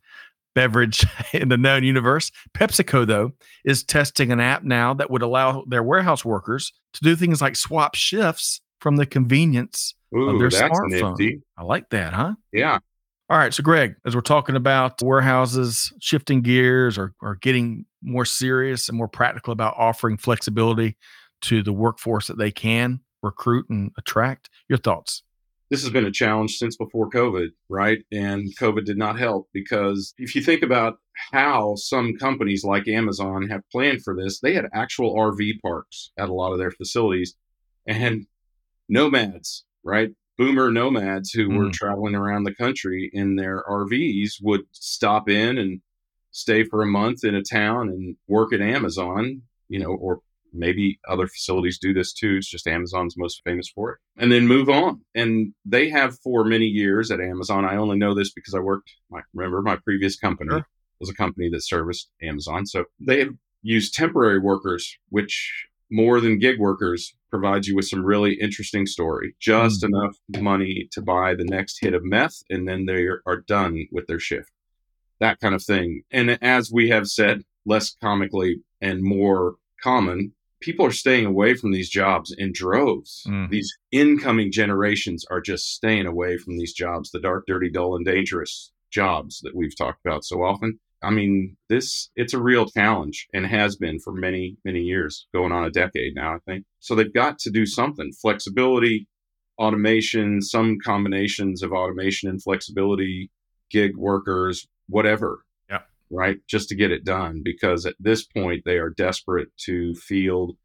beverage 0.54 1.04
in 1.32 1.48
the 1.48 1.56
known 1.56 1.82
universe. 1.82 2.30
PepsiCo, 2.54 3.08
though, 3.08 3.32
is 3.64 3.82
testing 3.82 4.30
an 4.30 4.38
app 4.38 4.62
now 4.62 4.94
that 4.94 5.10
would 5.10 5.22
allow 5.22 5.64
their 5.66 5.82
warehouse 5.82 6.24
workers 6.24 6.72
to 6.92 7.00
do 7.02 7.16
things 7.16 7.42
like 7.42 7.56
swap 7.56 7.96
shifts 7.96 8.60
from 8.80 8.98
the 8.98 9.06
convenience 9.06 9.94
Ooh, 10.14 10.28
of 10.28 10.38
their 10.38 10.48
that's 10.48 10.78
smartphone. 10.78 11.18
nifty. 11.18 11.40
I 11.56 11.64
like 11.64 11.90
that, 11.90 12.12
huh? 12.12 12.34
Yeah. 12.52 12.78
All 13.30 13.36
right. 13.36 13.52
So, 13.52 13.62
Greg, 13.62 13.96
as 14.06 14.14
we're 14.14 14.22
talking 14.22 14.56
about 14.56 15.02
warehouses 15.02 15.92
shifting 16.00 16.40
gears 16.40 16.96
or, 16.96 17.14
or 17.20 17.34
getting 17.36 17.84
more 18.02 18.24
serious 18.24 18.88
and 18.88 18.96
more 18.96 19.08
practical 19.08 19.52
about 19.52 19.74
offering 19.76 20.16
flexibility 20.16 20.96
to 21.42 21.62
the 21.62 21.72
workforce 21.72 22.26
that 22.28 22.38
they 22.38 22.50
can 22.50 23.00
recruit 23.22 23.66
and 23.68 23.90
attract, 23.98 24.48
your 24.68 24.78
thoughts? 24.78 25.22
this 25.70 25.82
has 25.82 25.90
been 25.90 26.06
a 26.06 26.10
challenge 26.10 26.56
since 26.56 26.76
before 26.76 27.10
COVID, 27.10 27.48
right? 27.68 27.98
And 28.10 28.56
COVID 28.56 28.84
did 28.84 28.96
not 28.96 29.18
help 29.18 29.48
because 29.52 30.14
if 30.16 30.34
you 30.34 30.42
think 30.42 30.62
about 30.62 30.98
how 31.32 31.74
some 31.76 32.16
companies 32.16 32.64
like 32.64 32.88
Amazon 32.88 33.48
have 33.48 33.68
planned 33.70 34.02
for 34.02 34.16
this, 34.16 34.40
they 34.40 34.54
had 34.54 34.66
actual 34.72 35.14
RV 35.14 35.60
parks 35.60 36.10
at 36.18 36.28
a 36.28 36.34
lot 36.34 36.52
of 36.52 36.58
their 36.58 36.70
facilities 36.70 37.34
and 37.86 38.26
nomads, 38.88 39.64
right? 39.84 40.10
Boomer 40.38 40.70
nomads 40.70 41.30
who 41.32 41.48
were 41.50 41.66
Mm. 41.66 41.72
traveling 41.72 42.14
around 42.14 42.44
the 42.44 42.54
country 42.54 43.10
in 43.12 43.36
their 43.36 43.62
RVs 43.68 44.34
would 44.40 44.62
stop 44.72 45.28
in 45.28 45.58
and 45.58 45.80
stay 46.30 46.62
for 46.62 46.80
a 46.82 46.86
month 46.86 47.24
in 47.24 47.34
a 47.34 47.42
town 47.42 47.88
and 47.88 48.16
work 48.28 48.52
at 48.52 48.60
Amazon, 48.60 49.42
you 49.68 49.78
know, 49.80 49.90
or 49.90 50.20
maybe 50.52 50.98
other 51.08 51.26
facilities 51.26 51.78
do 51.78 51.92
this 51.92 52.12
too. 52.12 52.36
It's 52.36 52.48
just 52.48 52.66
Amazon's 52.66 53.16
most 53.18 53.42
famous 53.44 53.68
for 53.68 53.92
it. 53.92 53.98
And 54.16 54.30
then 54.32 54.46
move 54.46 54.68
on. 54.68 55.02
And 55.14 55.52
they 55.64 55.90
have 55.90 56.18
for 56.20 56.44
many 56.44 56.66
years 56.66 57.10
at 57.10 57.20
Amazon. 57.20 57.64
I 57.64 57.76
only 57.76 57.98
know 57.98 58.14
this 58.14 58.32
because 58.32 58.54
I 58.54 58.60
worked, 58.60 58.90
my, 59.10 59.20
remember, 59.34 59.60
my 59.60 59.76
previous 59.76 60.16
company 60.16 60.50
Sure. 60.50 60.66
was 61.00 61.10
a 61.10 61.14
company 61.14 61.50
that 61.50 61.62
serviced 61.64 62.10
Amazon. 62.22 62.64
So 62.64 62.84
they 63.00 63.18
have 63.18 63.34
used 63.62 63.92
temporary 63.94 64.38
workers, 64.38 64.96
which 65.10 65.66
more 65.90 66.20
than 66.20 66.38
gig 66.38 66.58
workers 66.58 67.14
provides 67.30 67.68
you 67.68 67.76
with 67.76 67.86
some 67.86 68.04
really 68.04 68.34
interesting 68.34 68.86
story. 68.86 69.34
Just 69.40 69.84
enough 69.84 70.16
money 70.38 70.88
to 70.92 71.02
buy 71.02 71.34
the 71.34 71.44
next 71.44 71.78
hit 71.80 71.94
of 71.94 72.04
meth, 72.04 72.42
and 72.50 72.68
then 72.68 72.86
they 72.86 73.04
are, 73.04 73.22
are 73.26 73.40
done 73.40 73.86
with 73.92 74.06
their 74.06 74.18
shift. 74.18 74.50
That 75.20 75.40
kind 75.40 75.54
of 75.54 75.62
thing. 75.62 76.02
And 76.10 76.38
as 76.42 76.70
we 76.72 76.90
have 76.90 77.08
said, 77.08 77.42
less 77.66 77.94
comically 78.00 78.62
and 78.80 79.02
more 79.02 79.56
common, 79.82 80.32
people 80.60 80.86
are 80.86 80.92
staying 80.92 81.26
away 81.26 81.54
from 81.54 81.72
these 81.72 81.88
jobs 81.88 82.34
in 82.36 82.52
droves. 82.52 83.24
Mm. 83.28 83.50
These 83.50 83.76
incoming 83.92 84.52
generations 84.52 85.24
are 85.30 85.40
just 85.40 85.74
staying 85.74 86.06
away 86.06 86.36
from 86.38 86.56
these 86.56 86.72
jobs, 86.72 87.10
the 87.10 87.20
dark, 87.20 87.44
dirty, 87.46 87.70
dull, 87.70 87.96
and 87.96 88.04
dangerous 88.04 88.72
jobs 88.90 89.40
that 89.42 89.54
we've 89.54 89.76
talked 89.76 90.04
about 90.04 90.24
so 90.24 90.42
often. 90.42 90.80
I 91.02 91.10
mean, 91.10 91.56
this 91.68 92.10
it's 92.16 92.34
a 92.34 92.42
real 92.42 92.66
challenge 92.66 93.28
and 93.32 93.46
has 93.46 93.76
been 93.76 94.00
for 94.00 94.12
many, 94.12 94.56
many 94.64 94.80
years, 94.80 95.26
going 95.32 95.52
on 95.52 95.64
a 95.64 95.70
decade 95.70 96.14
now, 96.14 96.34
I 96.34 96.38
think. 96.46 96.64
So 96.80 96.94
they've 96.94 97.12
got 97.12 97.38
to 97.40 97.50
do 97.50 97.66
something. 97.66 98.10
Flexibility, 98.20 99.06
automation, 99.58 100.40
some 100.42 100.78
combinations 100.84 101.62
of 101.62 101.72
automation 101.72 102.28
and 102.28 102.42
flexibility, 102.42 103.30
gig 103.70 103.96
workers, 103.96 104.66
whatever. 104.88 105.44
Yeah. 105.70 105.82
Right. 106.10 106.38
Just 106.48 106.68
to 106.70 106.74
get 106.74 106.90
it 106.90 107.04
done. 107.04 107.42
Because 107.44 107.86
at 107.86 107.94
this 108.00 108.24
point 108.24 108.62
they 108.64 108.78
are 108.78 108.90
desperate 108.90 109.48
to 109.66 109.94
field 109.94 110.56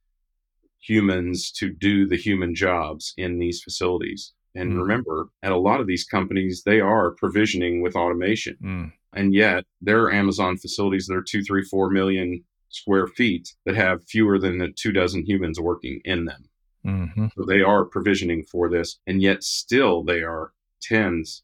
humans 0.79 1.51
to 1.51 1.69
do 1.71 2.07
the 2.07 2.17
human 2.17 2.55
jobs 2.55 3.13
in 3.17 3.39
these 3.39 3.61
facilities. 3.61 4.33
And 4.55 4.73
Mm. 4.73 4.81
remember, 4.81 5.29
at 5.41 5.51
a 5.51 5.57
lot 5.57 5.79
of 5.79 5.87
these 5.87 6.03
companies, 6.03 6.63
they 6.63 6.79
are 6.79 7.11
provisioning 7.15 7.81
with 7.81 7.95
automation 7.95 8.57
Mm. 8.61 8.91
And 9.15 9.33
yet 9.33 9.65
there 9.81 10.01
are 10.03 10.13
Amazon 10.13 10.57
facilities 10.57 11.07
that 11.07 11.15
are 11.15 11.23
two, 11.23 11.43
three, 11.43 11.63
four 11.63 11.89
million 11.89 12.43
square 12.69 13.07
feet 13.07 13.53
that 13.65 13.75
have 13.75 14.03
fewer 14.03 14.39
than 14.39 14.57
the 14.57 14.69
two 14.75 14.91
dozen 14.91 15.25
humans 15.25 15.59
working 15.59 16.01
in 16.05 16.25
them. 16.25 16.49
hmm 16.83 17.27
So 17.37 17.45
they 17.45 17.61
are 17.61 17.85
provisioning 17.85 18.43
for 18.43 18.69
this, 18.69 18.99
and 19.07 19.21
yet 19.21 19.43
still 19.43 20.03
they 20.03 20.21
are 20.21 20.51
tens 20.81 21.43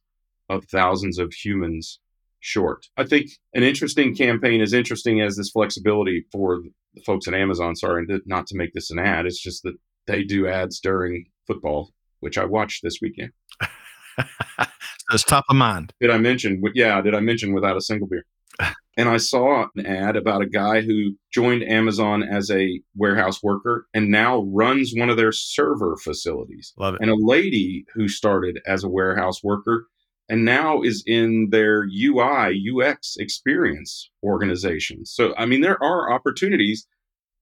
of 0.49 0.65
thousands 0.65 1.19
of 1.19 1.33
humans 1.33 1.99
short. 2.39 2.88
I 2.97 3.05
think 3.05 3.31
an 3.53 3.63
interesting 3.63 4.15
campaign, 4.15 4.61
as 4.61 4.73
interesting 4.73 5.21
as 5.21 5.35
this 5.35 5.51
flexibility 5.51 6.25
for 6.31 6.61
the 6.93 7.01
folks 7.01 7.27
at 7.27 7.33
Amazon, 7.33 7.75
sorry, 7.75 8.05
not 8.25 8.47
to 8.47 8.57
make 8.57 8.73
this 8.73 8.91
an 8.91 8.99
ad, 8.99 9.25
it's 9.25 9.41
just 9.41 9.63
that 9.63 9.75
they 10.07 10.23
do 10.23 10.47
ads 10.47 10.79
during 10.79 11.25
football, 11.45 11.91
which 12.19 12.38
I 12.38 12.45
watched 12.45 12.81
this 12.83 12.97
weekend. 13.01 13.31
it's 15.12 15.24
top 15.24 15.46
of 15.50 15.56
mind. 15.56 15.94
Did 16.00 16.10
I 16.10 16.18
mention? 16.18 16.62
Yeah, 16.74 17.01
did 17.01 17.16
I 17.16 17.20
mention 17.20 17.54
without 17.54 17.78
a 17.78 17.82
single 17.82 18.08
beer? 18.08 18.25
And 18.98 19.08
I 19.08 19.16
saw 19.16 19.66
an 19.78 19.86
ad 19.86 20.18
about 20.18 20.42
a 20.42 20.46
guy 20.46 20.82
who 20.82 21.16
joined 21.32 21.63
Amazon 21.63 22.22
as 22.22 22.51
a 22.51 22.82
warehouse 22.98 23.42
worker 23.42 23.88
and 23.94 24.10
now 24.10 24.42
runs 24.54 24.92
one 24.94 25.10
of 25.10 25.16
their 25.16 25.32
server 25.32 25.96
facilities. 25.96 26.74
Love 26.78 26.96
it. 26.96 27.01
And 27.01 27.10
a 27.10 27.16
lady 27.16 27.86
who 27.94 28.10
started 28.10 28.60
as 28.68 28.84
a 28.84 28.89
warehouse 28.89 29.42
worker 29.42 29.88
and 30.28 30.44
now 30.44 30.82
is 30.82 31.01
in 31.08 31.48
their 31.50 31.86
UI, 31.86 32.62
UX 32.70 33.16
experience 33.18 34.12
organization. 34.22 35.06
So, 35.06 35.34
I 35.38 35.46
mean, 35.46 35.62
there 35.62 35.82
are 35.82 36.12
opportunities 36.12 36.86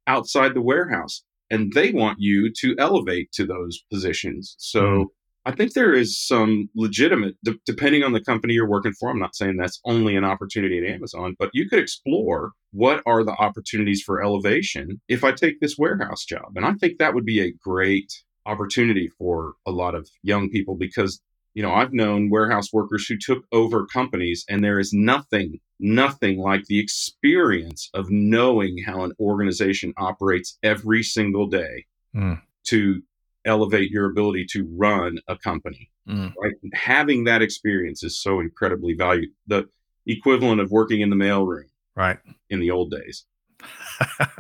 outside 0.06 0.54
the 0.54 0.62
warehouse 0.62 1.24
and 1.50 1.74
they 1.74 1.92
want 1.92 2.20
you 2.20 2.52
to 2.60 2.76
elevate 2.78 3.32
to 3.32 3.48
those 3.48 3.82
positions. 3.92 4.56
So, 4.60 4.82
Mhm. 4.82 5.06
I 5.48 5.52
think 5.56 5.74
there 5.74 5.94
is 5.94 6.20
some 6.20 6.70
legitimate, 6.76 7.36
de- 7.42 7.56
depending 7.66 8.04
on 8.04 8.12
the 8.12 8.20
company 8.20 8.54
you're 8.54 8.68
working 8.70 8.92
for. 9.00 9.10
I'm 9.10 9.18
not 9.20 9.36
saying 9.36 9.56
that's 9.56 9.80
only 9.86 10.18
an 10.18 10.26
opportunity 10.26 10.78
at 10.78 10.94
Amazon, 10.94 11.38
but 11.40 11.50
you 11.54 11.70
could 11.70 11.80
explore 11.80 12.52
what 12.72 13.02
are 13.06 13.24
the 13.24 13.32
opportunities 13.32 14.02
for 14.02 14.22
elevation 14.22 15.00
if 15.08 15.24
I 15.24 15.32
take 15.32 15.62
this 15.62 15.78
warehouse 15.78 16.26
job. 16.26 16.52
And 16.58 16.66
I 16.66 16.74
think 16.74 16.98
that 16.98 17.14
would 17.14 17.26
be 17.26 17.40
a 17.40 17.54
great 17.64 18.12
opportunity 18.46 19.10
for 19.18 19.54
a 19.66 19.72
lot 19.72 19.96
of 19.96 20.10
young 20.22 20.50
people 20.50 20.76
because, 20.76 21.22
you 21.54 21.64
know, 21.64 21.72
I've 21.74 21.94
known 21.94 22.30
warehouse 22.30 22.74
workers 22.74 23.08
who 23.08 23.18
took 23.18 23.46
over 23.54 23.86
companies, 23.86 24.44
and 24.50 24.64
there 24.64 24.80
is 24.80 24.92
nothing, 24.94 25.60
nothing 25.80 26.40
like 26.40 26.66
the 26.66 26.80
experience 26.80 27.90
of 27.94 28.08
knowing 28.10 28.84
how 28.86 29.04
an 29.06 29.14
organization 29.20 29.94
operates 29.98 30.58
every 30.62 31.04
single 31.04 31.48
day 31.48 31.86
Mm. 32.16 32.42
to 32.66 33.02
elevate 33.48 33.90
your 33.90 34.06
ability 34.10 34.46
to 34.52 34.68
run 34.78 35.18
a 35.28 35.38
company. 35.38 35.90
Mm. 36.08 36.34
Right? 36.42 36.54
Having 36.74 37.24
that 37.26 37.42
experience 37.42 38.04
is 38.04 38.22
so 38.22 38.40
incredibly 38.40 38.94
valued. 38.94 39.30
The 39.48 39.68
equivalent 40.06 40.62
of 40.62 40.72
working 40.72 41.02
in 41.02 41.10
the 41.10 41.16
mailroom 41.16 41.66
Right. 41.96 42.18
in 42.50 42.60
the 42.60 42.72
old 42.72 42.92
days. 42.92 43.26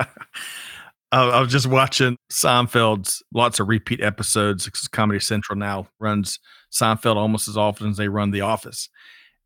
I 1.11 1.39
was 1.39 1.51
just 1.51 1.67
watching 1.67 2.17
Seinfeld's 2.31 3.23
lots 3.33 3.59
of 3.59 3.67
repeat 3.69 4.01
episodes. 4.01 4.65
Because 4.65 4.87
Comedy 4.87 5.19
Central 5.19 5.57
now 5.57 5.87
runs 5.99 6.39
Seinfeld 6.71 7.15
almost 7.15 7.47
as 7.47 7.57
often 7.57 7.89
as 7.89 7.97
they 7.97 8.09
run 8.09 8.31
The 8.31 8.41
Office. 8.41 8.89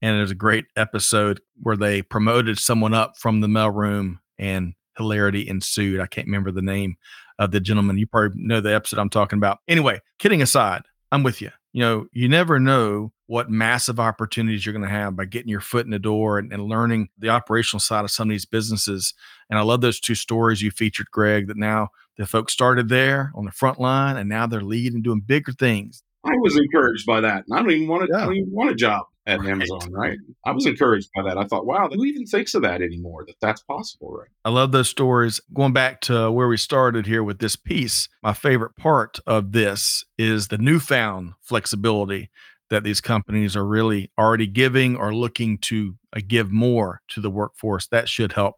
And 0.01 0.17
there's 0.17 0.31
a 0.31 0.35
great 0.35 0.65
episode 0.75 1.39
where 1.61 1.77
they 1.77 2.01
promoted 2.01 2.57
someone 2.57 2.95
up 2.95 3.13
from 3.17 3.41
the 3.41 3.47
mailroom 3.47 4.17
and 4.39 4.73
hilarity 4.97 5.47
ensued. 5.47 5.99
I 5.99 6.07
can't 6.07 6.27
remember 6.27 6.51
the 6.51 6.61
name 6.61 6.95
of 7.39 7.51
the 7.51 7.59
gentleman. 7.59 7.97
You 7.97 8.07
probably 8.07 8.41
know 8.41 8.61
the 8.61 8.73
episode 8.73 8.99
I'm 8.99 9.09
talking 9.09 9.37
about. 9.37 9.59
Anyway, 9.67 10.01
kidding 10.19 10.41
aside, 10.41 10.83
I'm 11.11 11.23
with 11.23 11.41
you. 11.41 11.51
You 11.73 11.81
know, 11.81 12.05
you 12.11 12.27
never 12.27 12.59
know 12.59 13.13
what 13.27 13.49
massive 13.49 13.97
opportunities 13.99 14.65
you're 14.65 14.73
going 14.73 14.83
to 14.83 14.89
have 14.89 15.15
by 15.15 15.23
getting 15.23 15.47
your 15.47 15.61
foot 15.61 15.85
in 15.85 15.91
the 15.91 15.99
door 15.99 16.37
and, 16.37 16.51
and, 16.51 16.63
learning 16.63 17.07
the 17.17 17.29
operational 17.29 17.79
side 17.79 18.03
of 18.03 18.11
some 18.11 18.27
of 18.27 18.31
these 18.31 18.45
businesses. 18.45 19.13
And 19.49 19.57
I 19.57 19.61
love 19.61 19.79
those 19.79 20.01
two 20.01 20.15
stories 20.15 20.61
you 20.61 20.69
featured, 20.69 21.07
Greg, 21.11 21.47
that 21.47 21.55
now 21.55 21.89
the 22.17 22.25
folks 22.25 22.51
started 22.51 22.89
there 22.89 23.31
on 23.33 23.45
the 23.45 23.51
front 23.51 23.79
line 23.79 24.17
and 24.17 24.27
now 24.27 24.47
they're 24.47 24.59
leading 24.59 24.95
and 24.95 25.03
doing 25.03 25.21
bigger 25.21 25.53
things. 25.53 26.03
I 26.25 26.33
was 26.41 26.57
encouraged 26.57 27.05
by 27.05 27.21
that. 27.21 27.45
And 27.47 27.57
I 27.57 27.61
don't 27.61 27.71
even 27.71 27.87
want 27.87 28.03
to, 28.03 28.09
yeah. 28.11 28.23
I 28.23 28.25
don't 28.25 28.35
even 28.35 28.51
want 28.51 28.71
a 28.71 28.75
job 28.75 29.05
at 29.27 29.39
right. 29.39 29.49
Amazon, 29.49 29.91
right? 29.91 30.17
I 30.45 30.51
was 30.51 30.65
encouraged 30.65 31.09
by 31.15 31.23
that. 31.23 31.37
I 31.37 31.45
thought, 31.45 31.65
wow, 31.65 31.89
who 31.91 32.03
even 32.05 32.25
thinks 32.25 32.53
of 32.53 32.63
that 32.63 32.81
anymore? 32.81 33.23
That 33.25 33.35
that's 33.39 33.61
possible, 33.63 34.11
right? 34.11 34.29
I 34.45 34.49
love 34.49 34.71
those 34.71 34.89
stories. 34.89 35.39
Going 35.53 35.73
back 35.73 36.01
to 36.01 36.31
where 36.31 36.47
we 36.47 36.57
started 36.57 37.05
here 37.05 37.23
with 37.23 37.39
this 37.39 37.55
piece, 37.55 38.09
my 38.23 38.33
favorite 38.33 38.75
part 38.75 39.19
of 39.27 39.51
this 39.51 40.03
is 40.17 40.47
the 40.47 40.57
newfound 40.57 41.33
flexibility 41.41 42.29
that 42.69 42.83
these 42.83 43.01
companies 43.01 43.55
are 43.55 43.65
really 43.65 44.11
already 44.17 44.47
giving 44.47 44.95
or 44.95 45.13
looking 45.13 45.57
to 45.59 45.95
uh, 46.15 46.21
give 46.27 46.51
more 46.51 47.01
to 47.09 47.21
the 47.21 47.29
workforce. 47.29 47.87
That 47.87 48.09
should 48.09 48.31
help 48.31 48.55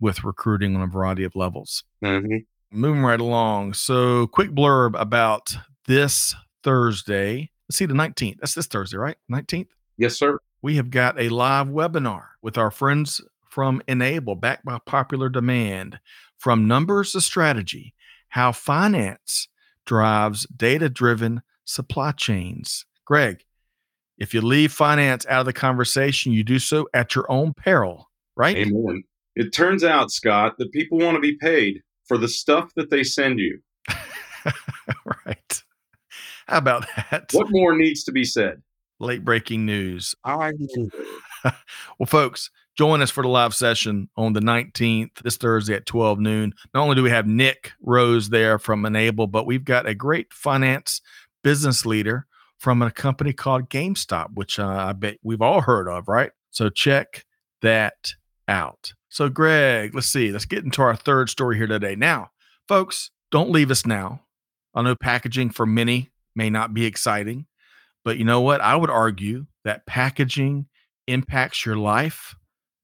with 0.00 0.24
recruiting 0.24 0.74
on 0.74 0.82
a 0.82 0.86
variety 0.86 1.24
of 1.24 1.36
levels. 1.36 1.84
Mm-hmm. 2.02 2.38
Moving 2.72 3.02
right 3.02 3.20
along. 3.20 3.74
So, 3.74 4.28
quick 4.28 4.50
blurb 4.50 4.98
about 4.98 5.56
this 5.86 6.34
Thursday. 6.62 7.50
Let's 7.68 7.76
see, 7.76 7.86
the 7.86 7.94
19th. 7.94 8.38
That's 8.40 8.54
this 8.54 8.66
Thursday, 8.66 8.96
right? 8.96 9.16
19th? 9.30 9.68
Yes, 10.00 10.16
sir. 10.16 10.38
We 10.62 10.76
have 10.76 10.90
got 10.90 11.20
a 11.20 11.28
live 11.28 11.68
webinar 11.68 12.28
with 12.40 12.56
our 12.56 12.70
friends 12.70 13.20
from 13.50 13.82
Enable, 13.86 14.34
backed 14.34 14.64
by 14.64 14.78
popular 14.86 15.28
demand. 15.28 16.00
From 16.38 16.66
numbers 16.66 17.12
to 17.12 17.20
strategy, 17.20 17.92
how 18.30 18.52
finance 18.52 19.48
drives 19.84 20.46
data 20.46 20.88
driven 20.88 21.42
supply 21.66 22.12
chains. 22.12 22.86
Greg, 23.04 23.44
if 24.16 24.32
you 24.32 24.40
leave 24.40 24.72
finance 24.72 25.26
out 25.28 25.40
of 25.40 25.46
the 25.46 25.52
conversation, 25.52 26.32
you 26.32 26.44
do 26.44 26.58
so 26.58 26.88
at 26.94 27.14
your 27.14 27.30
own 27.30 27.52
peril, 27.52 28.08
right? 28.36 28.56
Amen. 28.56 29.04
It 29.36 29.52
turns 29.52 29.84
out, 29.84 30.10
Scott, 30.10 30.54
that 30.56 30.72
people 30.72 30.96
want 30.96 31.16
to 31.16 31.20
be 31.20 31.36
paid 31.36 31.82
for 32.08 32.16
the 32.16 32.28
stuff 32.28 32.72
that 32.76 32.88
they 32.88 33.04
send 33.04 33.38
you. 33.38 33.60
right. 35.26 35.62
How 36.46 36.56
about 36.56 36.86
that? 36.96 37.28
What 37.32 37.50
more 37.50 37.76
needs 37.76 38.02
to 38.04 38.12
be 38.12 38.24
said? 38.24 38.62
Late 39.00 39.24
breaking 39.24 39.66
news. 39.66 40.14
I 40.24 40.52
well, 41.44 42.06
folks, 42.06 42.50
join 42.76 43.02
us 43.02 43.10
for 43.10 43.22
the 43.22 43.28
live 43.28 43.54
session 43.54 44.08
on 44.16 44.32
the 44.32 44.40
19th, 44.40 45.22
this 45.22 45.36
Thursday 45.36 45.74
at 45.74 45.86
12 45.86 46.20
noon. 46.20 46.52
Not 46.74 46.82
only 46.82 46.96
do 46.96 47.02
we 47.02 47.10
have 47.10 47.26
Nick 47.26 47.72
Rose 47.82 48.28
there 48.28 48.58
from 48.58 48.84
Enable, 48.84 49.26
but 49.26 49.46
we've 49.46 49.64
got 49.64 49.86
a 49.86 49.94
great 49.94 50.32
finance 50.32 51.00
business 51.42 51.86
leader 51.86 52.26
from 52.58 52.82
a 52.82 52.90
company 52.90 53.32
called 53.32 53.70
GameStop, 53.70 54.34
which 54.34 54.58
uh, 54.58 54.66
I 54.66 54.92
bet 54.92 55.16
we've 55.22 55.42
all 55.42 55.62
heard 55.62 55.88
of, 55.88 56.08
right? 56.08 56.30
So 56.50 56.68
check 56.68 57.24
that 57.62 58.12
out. 58.46 58.92
So, 59.08 59.28
Greg, 59.28 59.94
let's 59.94 60.06
see. 60.06 60.30
Let's 60.30 60.44
get 60.44 60.64
into 60.64 60.82
our 60.82 60.94
third 60.94 61.30
story 61.30 61.56
here 61.56 61.66
today. 61.66 61.96
Now, 61.96 62.30
folks, 62.68 63.10
don't 63.30 63.50
leave 63.50 63.70
us 63.70 63.86
now. 63.86 64.20
I 64.74 64.82
know 64.82 64.94
packaging 64.94 65.50
for 65.50 65.66
many 65.66 66.10
may 66.36 66.50
not 66.50 66.74
be 66.74 66.84
exciting. 66.84 67.46
But 68.04 68.18
you 68.18 68.24
know 68.24 68.40
what? 68.40 68.60
I 68.60 68.76
would 68.76 68.90
argue 68.90 69.46
that 69.64 69.86
packaging 69.86 70.66
impacts 71.06 71.66
your 71.66 71.76
life, 71.76 72.34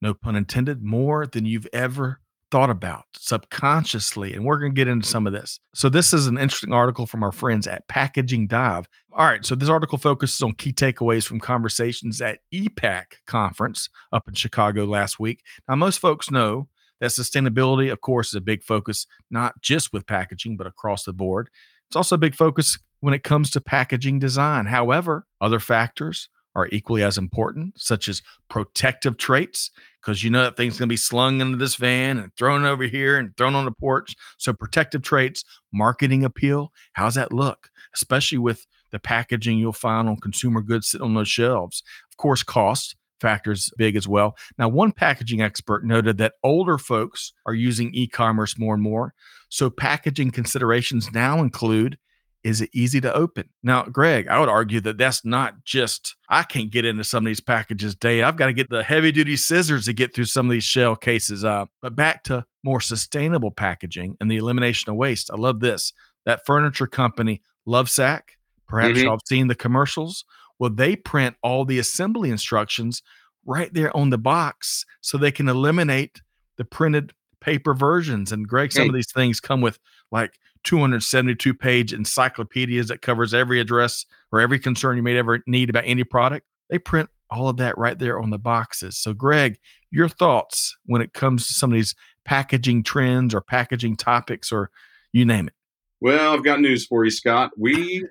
no 0.02 0.14
pun 0.14 0.36
intended, 0.36 0.82
more 0.82 1.26
than 1.26 1.46
you've 1.46 1.68
ever 1.72 2.20
thought 2.50 2.70
about 2.70 3.04
subconsciously. 3.16 4.32
And 4.34 4.44
we're 4.44 4.58
going 4.58 4.72
to 4.72 4.76
get 4.76 4.88
into 4.88 5.06
some 5.06 5.26
of 5.26 5.32
this. 5.32 5.58
So, 5.74 5.88
this 5.88 6.12
is 6.12 6.26
an 6.26 6.38
interesting 6.38 6.72
article 6.72 7.06
from 7.06 7.22
our 7.22 7.32
friends 7.32 7.66
at 7.66 7.88
Packaging 7.88 8.46
Dive. 8.46 8.88
All 9.12 9.26
right. 9.26 9.44
So, 9.44 9.54
this 9.54 9.68
article 9.68 9.98
focuses 9.98 10.42
on 10.42 10.52
key 10.52 10.72
takeaways 10.72 11.26
from 11.26 11.40
conversations 11.40 12.20
at 12.20 12.40
EPAC 12.52 13.04
conference 13.26 13.88
up 14.12 14.28
in 14.28 14.34
Chicago 14.34 14.84
last 14.84 15.18
week. 15.18 15.42
Now, 15.68 15.76
most 15.76 15.98
folks 15.98 16.30
know 16.30 16.68
that 17.00 17.10
sustainability, 17.10 17.90
of 17.90 18.00
course, 18.00 18.28
is 18.28 18.34
a 18.34 18.40
big 18.40 18.62
focus, 18.62 19.06
not 19.30 19.60
just 19.60 19.92
with 19.92 20.06
packaging, 20.06 20.56
but 20.56 20.66
across 20.66 21.04
the 21.04 21.12
board. 21.12 21.50
It's 21.88 21.96
also 21.96 22.14
a 22.14 22.18
big 22.18 22.34
focus 22.34 22.78
when 23.00 23.14
it 23.14 23.24
comes 23.24 23.50
to 23.50 23.60
packaging 23.60 24.18
design. 24.18 24.66
However, 24.66 25.26
other 25.40 25.60
factors 25.60 26.28
are 26.56 26.68
equally 26.72 27.02
as 27.02 27.18
important, 27.18 27.78
such 27.78 28.08
as 28.08 28.22
protective 28.48 29.18
traits, 29.18 29.70
because 30.00 30.24
you 30.24 30.30
know 30.30 30.42
that 30.44 30.56
thing's 30.56 30.78
going 30.78 30.88
to 30.88 30.92
be 30.92 30.96
slung 30.96 31.40
into 31.42 31.58
this 31.58 31.74
van 31.74 32.18
and 32.18 32.34
thrown 32.36 32.64
over 32.64 32.84
here 32.84 33.18
and 33.18 33.36
thrown 33.36 33.54
on 33.54 33.66
the 33.66 33.72
porch. 33.72 34.14
So, 34.38 34.54
protective 34.54 35.02
traits, 35.02 35.44
marketing 35.72 36.24
appeal, 36.24 36.72
how's 36.94 37.14
that 37.16 37.32
look? 37.32 37.68
Especially 37.94 38.38
with 38.38 38.66
the 38.90 38.98
packaging 38.98 39.58
you'll 39.58 39.72
find 39.72 40.08
on 40.08 40.16
consumer 40.16 40.62
goods 40.62 40.88
sitting 40.88 41.04
on 41.04 41.14
those 41.14 41.28
shelves. 41.28 41.82
Of 42.10 42.16
course, 42.16 42.42
cost 42.42 42.96
factors 43.20 43.70
big 43.76 43.96
as 43.96 44.08
well. 44.08 44.36
Now, 44.58 44.68
one 44.68 44.92
packaging 44.92 45.42
expert 45.42 45.84
noted 45.84 46.16
that 46.18 46.34
older 46.42 46.78
folks 46.78 47.32
are 47.44 47.54
using 47.54 47.92
e 47.92 48.06
commerce 48.06 48.58
more 48.58 48.74
and 48.74 48.82
more. 48.82 49.12
So, 49.50 49.68
packaging 49.68 50.30
considerations 50.30 51.12
now 51.12 51.40
include 51.40 51.98
is 52.46 52.60
it 52.60 52.70
easy 52.72 53.00
to 53.00 53.12
open? 53.12 53.48
Now, 53.64 53.82
Greg, 53.82 54.28
I 54.28 54.38
would 54.38 54.48
argue 54.48 54.80
that 54.82 54.98
that's 54.98 55.24
not 55.24 55.64
just, 55.64 56.14
I 56.28 56.44
can't 56.44 56.70
get 56.70 56.84
into 56.84 57.02
some 57.02 57.24
of 57.24 57.26
these 57.26 57.40
packages 57.40 57.96
day. 57.96 58.22
I've 58.22 58.36
got 58.36 58.46
to 58.46 58.52
get 58.52 58.70
the 58.70 58.84
heavy 58.84 59.10
duty 59.10 59.36
scissors 59.36 59.86
to 59.86 59.92
get 59.92 60.14
through 60.14 60.26
some 60.26 60.46
of 60.46 60.52
these 60.52 60.62
shell 60.62 60.94
cases. 60.94 61.44
Uh, 61.44 61.64
but 61.82 61.96
back 61.96 62.22
to 62.24 62.44
more 62.62 62.80
sustainable 62.80 63.50
packaging 63.50 64.16
and 64.20 64.30
the 64.30 64.36
elimination 64.36 64.90
of 64.90 64.96
waste. 64.96 65.28
I 65.32 65.36
love 65.36 65.58
this. 65.58 65.92
That 66.24 66.46
furniture 66.46 66.86
company, 66.86 67.42
Lovesac, 67.66 68.20
perhaps 68.68 68.94
mm-hmm. 68.94 69.06
y'all 69.06 69.14
have 69.14 69.20
seen 69.26 69.48
the 69.48 69.56
commercials. 69.56 70.24
Well, 70.60 70.70
they 70.70 70.94
print 70.94 71.34
all 71.42 71.64
the 71.64 71.80
assembly 71.80 72.30
instructions 72.30 73.02
right 73.44 73.74
there 73.74 73.94
on 73.96 74.10
the 74.10 74.18
box 74.18 74.86
so 75.00 75.18
they 75.18 75.32
can 75.32 75.48
eliminate 75.48 76.22
the 76.58 76.64
printed 76.64 77.12
paper 77.40 77.74
versions. 77.74 78.30
And 78.30 78.46
Greg, 78.46 78.70
some 78.70 78.84
hey. 78.84 78.88
of 78.88 78.94
these 78.94 79.10
things 79.12 79.40
come 79.40 79.60
with 79.60 79.80
like 80.12 80.38
272 80.66 81.54
page 81.54 81.92
encyclopedias 81.92 82.88
that 82.88 83.00
covers 83.00 83.32
every 83.32 83.60
address 83.60 84.04
or 84.32 84.40
every 84.40 84.58
concern 84.58 84.96
you 84.96 85.02
may 85.02 85.16
ever 85.16 85.42
need 85.46 85.70
about 85.70 85.84
any 85.86 86.04
product. 86.04 86.46
They 86.68 86.78
print 86.78 87.08
all 87.30 87.48
of 87.48 87.56
that 87.58 87.78
right 87.78 87.98
there 87.98 88.20
on 88.20 88.30
the 88.30 88.38
boxes. 88.38 88.98
So, 88.98 89.14
Greg, 89.14 89.58
your 89.90 90.08
thoughts 90.08 90.76
when 90.86 91.00
it 91.00 91.12
comes 91.12 91.46
to 91.46 91.54
some 91.54 91.70
of 91.70 91.76
these 91.76 91.94
packaging 92.24 92.82
trends 92.82 93.34
or 93.34 93.40
packaging 93.40 93.96
topics 93.96 94.52
or 94.52 94.70
you 95.12 95.24
name 95.24 95.46
it? 95.46 95.54
Well, 96.00 96.34
I've 96.34 96.44
got 96.44 96.60
news 96.60 96.84
for 96.84 97.04
you, 97.04 97.10
Scott. 97.10 97.52
We 97.56 98.04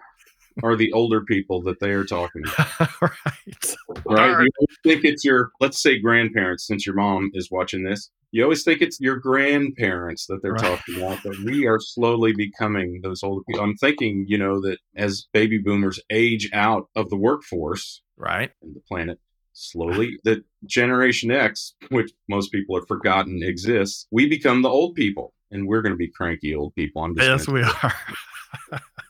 are 0.63 0.75
the 0.75 0.91
older 0.93 1.21
people 1.21 1.61
that 1.63 1.79
they 1.79 1.91
are 1.91 2.05
talking 2.05 2.43
to. 2.43 2.89
right. 3.01 3.75
Right. 4.05 4.47
You 4.59 4.67
think 4.83 5.03
it's 5.03 5.25
your, 5.25 5.51
let's 5.59 5.81
say, 5.81 5.99
grandparents, 5.99 6.65
since 6.65 6.85
your 6.85 6.95
mom 6.95 7.31
is 7.33 7.51
watching 7.51 7.83
this 7.83 8.09
you 8.35 8.43
always 8.43 8.63
think 8.63 8.81
it's 8.81 8.99
your 8.99 9.15
grandparents 9.15 10.25
that 10.25 10.41
they're 10.41 10.51
right. 10.51 10.77
talking 10.77 10.97
about, 10.97 11.19
but 11.23 11.39
we 11.39 11.65
are 11.67 11.79
slowly 11.79 12.33
becoming 12.33 12.99
those 13.01 13.23
older 13.23 13.41
people. 13.47 13.63
I'm 13.63 13.77
thinking, 13.77 14.25
you 14.27 14.37
know, 14.37 14.59
that 14.59 14.79
as 14.97 15.29
baby 15.31 15.57
boomers 15.57 16.01
age 16.09 16.49
out 16.51 16.89
of 16.97 17.09
the 17.09 17.15
workforce, 17.15 18.01
right, 18.17 18.51
and 18.61 18.75
the 18.75 18.81
planet 18.81 19.21
slowly, 19.53 20.19
that 20.25 20.43
Generation 20.65 21.31
X, 21.31 21.75
which 21.87 22.11
most 22.27 22.51
people 22.51 22.75
have 22.75 22.85
forgotten 22.89 23.41
exists, 23.41 24.05
we 24.11 24.27
become 24.27 24.63
the 24.63 24.69
old 24.69 24.95
people, 24.95 25.33
and 25.49 25.65
we're 25.65 25.81
going 25.81 25.93
to 25.93 25.97
be 25.97 26.09
cranky 26.09 26.53
old 26.53 26.75
people. 26.75 27.05
I'm 27.05 27.15
just 27.15 27.29
yes, 27.29 27.47
we 27.47 27.63
are. 27.63 27.93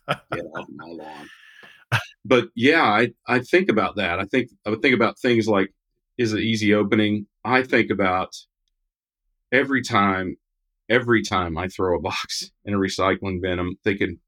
get 0.33 0.45
off 0.55 0.67
my 0.69 0.85
lawn. 0.85 1.29
But 2.23 2.49
yeah, 2.53 2.83
I 2.83 3.11
I 3.27 3.39
think 3.39 3.69
about 3.69 3.95
that. 3.95 4.19
I 4.19 4.25
think 4.25 4.51
I 4.67 4.69
would 4.69 4.83
think 4.83 4.93
about 4.93 5.17
things 5.17 5.47
like 5.47 5.73
is 6.19 6.31
it 6.31 6.41
easy 6.41 6.75
opening? 6.75 7.25
I 7.43 7.63
think 7.63 7.89
about 7.89 8.35
every 9.51 9.81
time, 9.81 10.38
every 10.89 11.21
time 11.21 11.58
I 11.58 11.67
throw 11.67 11.97
a 11.97 12.01
box 12.01 12.51
in 12.65 12.73
a 12.73 12.77
recycling 12.77 13.41
bin, 13.41 13.60
I'm 13.60 13.77
thinking, 13.84 14.19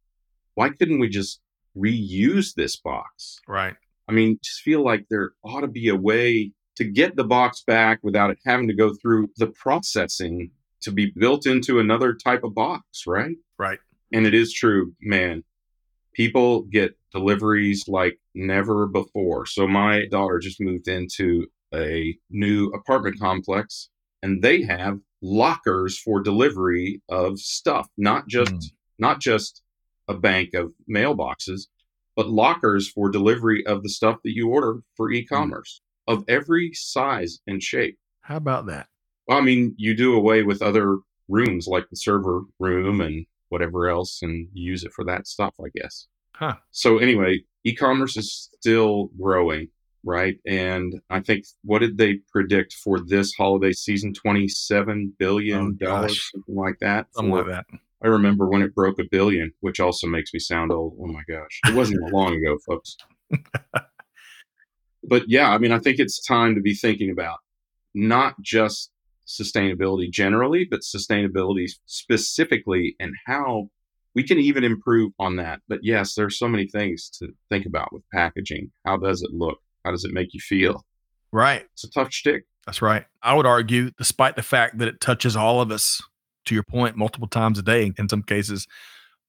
why 0.56 0.70
couldn't 0.70 1.00
we 1.00 1.10
just 1.10 1.40
reuse 1.78 2.54
this 2.56 2.78
box? 2.78 3.40
Right. 3.48 3.76
I 4.08 4.14
mean, 4.14 4.40
just 4.44 4.62
feel 4.62 4.84
like 4.84 5.06
there 5.10 5.32
ought 5.44 5.62
to 5.62 5.68
be 5.68 5.90
a 5.90 5.96
way 5.96 6.52
to 6.78 6.86
get 6.86 7.16
the 7.16 7.24
box 7.24 7.64
back 7.66 8.00
without 8.04 8.30
it 8.30 8.38
having 8.46 8.68
to 8.68 8.74
go 8.74 8.94
through 8.94 9.30
the 9.38 9.48
processing 9.48 10.52
to 10.82 10.92
be 10.92 11.12
built 11.18 11.46
into 11.46 11.80
another 11.80 12.14
type 12.14 12.44
of 12.44 12.54
box, 12.54 13.06
right? 13.08 13.36
Right. 13.58 13.80
And 14.14 14.26
it 14.26 14.34
is 14.34 14.54
true, 14.54 14.94
man. 15.02 15.44
People 16.14 16.64
get 16.64 16.98
deliveries 17.12 17.88
like 17.88 18.20
never 18.34 18.88
before. 18.88 19.46
So 19.46 19.68
my 19.68 20.06
daughter 20.06 20.40
just 20.40 20.62
moved 20.62 20.88
into 20.88 21.48
a 21.74 22.18
new 22.30 22.68
apartment 22.70 23.20
complex 23.20 23.90
and 24.24 24.42
they 24.42 24.64
have 24.64 25.00
lockers 25.22 25.98
for 26.00 26.22
delivery 26.22 27.02
of 27.10 27.40
stuff, 27.40 27.90
not 27.98 28.28
just 28.28 28.54
Mm. 28.54 28.72
not 29.00 29.20
just 29.22 29.62
a 30.08 30.14
bank 30.16 30.54
of 30.54 30.74
mailboxes, 30.90 31.68
but 32.16 32.30
lockers 32.30 32.90
for 32.90 33.10
delivery 33.10 33.66
of 33.66 33.84
the 33.84 33.90
stuff 33.90 34.18
that 34.24 34.34
you 34.34 34.50
order 34.50 34.82
for 34.96 35.12
e-commerce 35.12 35.82
of 36.08 36.24
every 36.28 36.72
size 36.74 37.40
and 37.46 37.62
shape. 37.62 37.98
How 38.22 38.38
about 38.38 38.66
that? 38.68 38.88
Well, 39.28 39.38
I 39.38 39.42
mean, 39.42 39.76
you 39.78 39.96
do 39.96 40.16
away 40.16 40.44
with 40.44 40.62
other 40.62 40.98
rooms 41.28 41.68
like 41.68 41.90
the 41.90 41.96
server 41.98 42.44
room 42.60 43.02
and 43.02 43.26
whatever 43.50 43.88
else, 43.88 44.22
and 44.22 44.48
use 44.54 44.84
it 44.84 44.94
for 44.94 45.04
that 45.06 45.28
stuff, 45.28 45.54
I 45.60 45.70
guess. 45.76 46.08
Huh. 46.34 46.56
So 46.72 46.98
anyway, 46.98 47.44
e-commerce 47.64 48.18
is 48.18 48.50
still 48.60 49.08
growing, 49.20 49.70
right? 50.08 50.38
And 50.48 51.02
I 51.10 51.20
think 51.20 51.46
what 51.64 51.80
did 51.80 51.98
they 51.98 52.20
predict 52.32 52.74
for 52.74 53.00
this 53.00 53.34
holiday 53.36 53.74
season? 53.74 54.14
Twenty-seven 54.14 55.14
billion 55.20 55.78
oh, 55.82 55.86
dollars, 55.86 56.14
gosh. 56.14 56.32
something 56.32 56.56
like 56.56 56.80
that. 56.80 57.08
Something 57.14 57.34
like 57.34 57.48
that. 57.48 57.66
I 58.04 58.08
remember 58.08 58.48
when 58.48 58.62
it 58.62 58.76
broke 58.76 59.00
a 59.00 59.06
billion, 59.10 59.52
which 59.62 59.80
also 59.80 60.08
makes 60.08 60.34
me 60.34 60.40
sound 60.40 60.72
old. 60.72 60.96
Oh 61.02 61.08
my 61.08 61.24
gosh. 61.28 61.60
It 61.68 61.76
wasn't 61.76 62.12
long 62.14 62.36
ago, 62.36 62.58
folks. 62.66 62.96
but 65.04 65.24
yeah, 65.28 65.50
I 65.50 65.58
mean, 65.58 65.72
I 65.72 65.80
think 65.80 66.00
it's 66.00 66.24
time 66.26 66.56
to 66.56 66.62
be 66.62 66.76
thinking 66.76 67.10
about 67.10 67.40
not 67.96 68.40
just 68.42 68.92
sustainability 69.28 70.12
generally, 70.12 70.66
but 70.70 70.82
sustainability 70.82 71.68
specifically 71.86 72.96
and 73.00 73.14
how 73.26 73.70
we 74.14 74.24
can 74.24 74.38
even 74.38 74.64
improve 74.64 75.12
on 75.20 75.36
that. 75.38 75.62
But 75.68 75.80
yes, 75.84 76.14
there's 76.14 76.40
so 76.40 76.48
many 76.48 76.68
things 76.68 77.10
to 77.20 77.30
think 77.50 77.66
about 77.66 77.92
with 77.92 78.04
packaging. 78.14 78.72
How 78.86 78.98
does 78.98 79.22
it 79.22 79.32
look? 79.34 79.60
How 79.88 79.92
does 79.92 80.04
it 80.04 80.12
make 80.12 80.34
you 80.34 80.42
feel? 80.42 80.86
Right. 81.32 81.66
It's 81.72 81.86
a 81.86 81.90
tough 81.90 82.12
shtick. 82.12 82.44
That's 82.66 82.82
right. 82.82 83.06
I 83.24 83.34
would 83.34 83.46
argue, 83.46 83.90
despite 83.92 84.36
the 84.36 84.44
fact 84.44 84.80
that 84.80 84.90
it 84.90 85.00
touches 85.00 85.38
all 85.38 85.62
of 85.62 85.72
us, 85.72 86.04
to 86.44 86.54
your 86.54 86.64
point, 86.64 86.98
multiple 86.98 87.30
times 87.30 87.58
a 87.58 87.62
day 87.62 87.94
in 87.98 88.10
some 88.10 88.22
cases, 88.22 88.68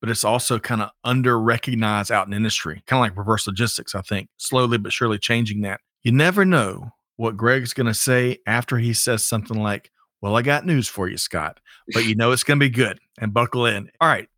but 0.01 0.11
it's 0.11 0.25
also 0.25 0.59
kind 0.59 0.83
of 0.83 0.91
under 1.05 1.39
recognized 1.39 2.11
out 2.11 2.27
in 2.27 2.33
industry, 2.33 2.83
kind 2.89 2.99
of 2.99 3.09
like 3.09 3.17
reverse 3.17 3.47
logistics, 3.47 3.95
I 3.95 4.01
think, 4.01 4.31
slowly 4.37 4.79
but 4.79 4.93
surely 4.93 5.19
changing 5.19 5.61
that. 5.61 5.81
You 6.03 6.11
never 6.11 6.45
know 6.45 6.91
what 7.15 7.37
Greg's 7.37 7.73
going 7.73 7.87
to 7.87 7.95
say 7.95 8.39
after 8.49 8.79
he 8.79 8.93
says 8.93 9.25
something 9.25 9.63
like, 9.63 9.93
Well, 10.21 10.35
I 10.35 10.43
got 10.43 10.67
news 10.67 10.89
for 10.89 11.09
you, 11.09 11.19
Scott, 11.19 11.61
but 11.95 12.05
you 12.05 12.17
know 12.17 12.33
it's 12.33 12.43
going 12.43 12.59
to 12.59 12.67
be 12.67 12.71
good 12.71 12.99
and 13.21 13.33
buckle 13.33 13.67
in. 13.67 13.93
All 14.01 14.09
right, 14.09 14.29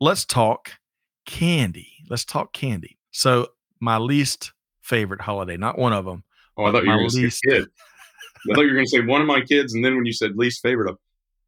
let's 0.00 0.24
talk 0.24 0.72
candy. 1.26 1.92
Let's 2.08 2.24
talk 2.24 2.52
candy. 2.52 2.98
So, 3.12 3.48
my 3.78 3.98
least 3.98 4.52
favorite 4.90 5.20
holiday, 5.20 5.56
not 5.56 5.78
one 5.78 5.92
of 5.94 6.04
them. 6.04 6.24
Oh, 6.56 6.64
I 6.64 6.72
thought 6.72 6.84
you 6.84 6.90
were 6.90 6.98
going 6.98 7.08
to 7.08 7.30
say 7.30 7.40
kid. 7.48 7.64
I 8.50 8.54
thought 8.54 8.62
you 8.62 8.68
were 8.68 8.74
going 8.74 8.86
to 8.86 8.90
say 8.90 9.00
one 9.00 9.20
of 9.20 9.26
my 9.26 9.40
kids, 9.40 9.72
and 9.72 9.84
then 9.84 9.94
when 9.94 10.04
you 10.04 10.12
said 10.12 10.32
least 10.36 10.60
favorite, 10.60 10.90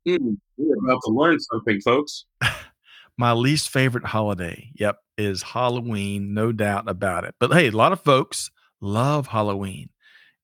I'm, 0.07 0.17
hmm, 0.19 0.35
we're 0.57 0.77
about 0.77 1.01
to 1.05 1.13
learn 1.13 1.39
something, 1.41 1.81
folks. 1.81 2.25
My 3.19 3.33
least 3.33 3.69
favorite 3.69 4.07
holiday, 4.07 4.71
yep, 4.75 4.97
is 5.19 5.43
Halloween, 5.43 6.33
no 6.33 6.51
doubt 6.51 6.89
about 6.89 7.25
it. 7.25 7.35
But 7.39 7.53
hey, 7.53 7.69
a 7.69 7.73
lot 7.73 7.93
of 7.93 8.01
folks 8.01 8.51
love 8.81 9.27
Halloween. 9.27 9.91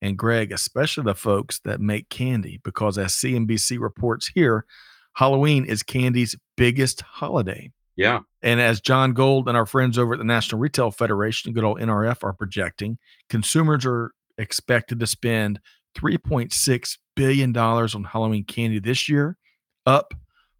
And 0.01 0.17
Greg, 0.17 0.51
especially 0.51 1.03
the 1.03 1.15
folks 1.15 1.59
that 1.65 1.81
make 1.81 2.09
candy, 2.09 2.61
because 2.63 2.97
as 2.97 3.13
CNBC 3.13 3.79
reports 3.79 4.29
here, 4.33 4.65
Halloween 5.13 5.65
is 5.65 5.83
candy's 5.83 6.35
biggest 6.55 7.01
holiday. 7.01 7.71
Yeah, 7.95 8.19
And 8.41 8.61
as 8.61 8.79
John 8.79 9.13
Gold 9.13 9.47
and 9.47 9.57
our 9.57 9.65
friends 9.65 9.97
over 9.97 10.13
at 10.13 10.19
the 10.19 10.25
National 10.25 10.59
Retail 10.59 10.91
Federation, 10.91 11.53
good 11.53 11.63
old 11.63 11.79
NRF, 11.79 12.23
are 12.23 12.33
projecting, 12.33 12.97
consumers 13.29 13.85
are 13.85 14.11
expected 14.37 14.99
to 14.99 15.07
spend 15.07 15.59
$3.6 15.97 16.97
billion 17.15 17.55
on 17.57 18.03
Halloween 18.05 18.45
candy 18.45 18.79
this 18.79 19.09
year, 19.09 19.37
up 19.85 20.13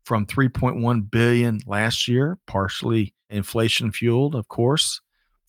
from 0.03 0.25
3.1 0.25 1.09
billion 1.09 1.59
last 1.65 2.07
year, 2.07 2.37
partially 2.47 3.13
inflation 3.29 3.91
fueled, 3.91 4.35
of 4.35 4.47
course. 4.47 5.01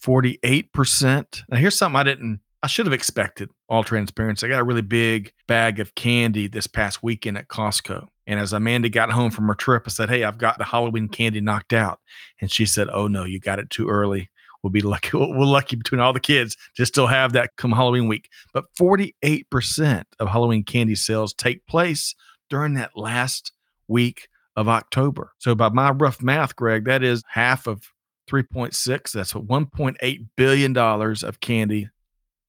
48%. 0.04 1.42
Now 1.48 1.56
here's 1.58 1.76
something 1.76 1.98
I 1.98 2.04
didn't 2.04 2.40
I 2.62 2.66
should 2.66 2.86
have 2.86 2.92
expected, 2.92 3.50
all 3.68 3.82
transparency. 3.82 4.46
I 4.46 4.50
got 4.50 4.60
a 4.60 4.64
really 4.64 4.82
big 4.82 5.32
bag 5.48 5.80
of 5.80 5.94
candy 5.94 6.46
this 6.46 6.66
past 6.66 7.02
weekend 7.02 7.38
at 7.38 7.48
Costco. 7.48 8.08
And 8.30 8.38
as 8.38 8.52
Amanda 8.52 8.88
got 8.88 9.10
home 9.10 9.32
from 9.32 9.48
her 9.48 9.56
trip, 9.56 9.82
I 9.86 9.90
said, 9.90 10.08
Hey, 10.08 10.22
I've 10.22 10.38
got 10.38 10.56
the 10.56 10.64
Halloween 10.64 11.08
candy 11.08 11.40
knocked 11.40 11.72
out. 11.72 11.98
And 12.40 12.48
she 12.48 12.64
said, 12.64 12.86
Oh 12.92 13.08
no, 13.08 13.24
you 13.24 13.40
got 13.40 13.58
it 13.58 13.70
too 13.70 13.88
early. 13.88 14.30
We'll 14.62 14.70
be 14.70 14.82
lucky. 14.82 15.10
We're 15.14 15.44
lucky 15.44 15.74
between 15.74 16.00
all 16.00 16.12
the 16.12 16.20
kids 16.20 16.56
to 16.76 16.86
still 16.86 17.08
have 17.08 17.32
that 17.32 17.56
come 17.56 17.72
Halloween 17.72 18.06
week. 18.06 18.28
But 18.54 18.66
48% 18.80 20.04
of 20.20 20.28
Halloween 20.28 20.62
candy 20.62 20.94
sales 20.94 21.34
take 21.34 21.66
place 21.66 22.14
during 22.48 22.74
that 22.74 22.92
last 22.94 23.50
week 23.88 24.28
of 24.54 24.68
October. 24.68 25.32
So 25.38 25.56
by 25.56 25.70
my 25.70 25.90
rough 25.90 26.22
math, 26.22 26.54
Greg, 26.54 26.84
that 26.84 27.02
is 27.02 27.24
half 27.26 27.66
of 27.66 27.82
3.6. 28.30 29.10
That's 29.10 29.32
1.8 29.32 30.28
billion 30.36 30.72
dollars 30.72 31.24
of 31.24 31.40
candy 31.40 31.88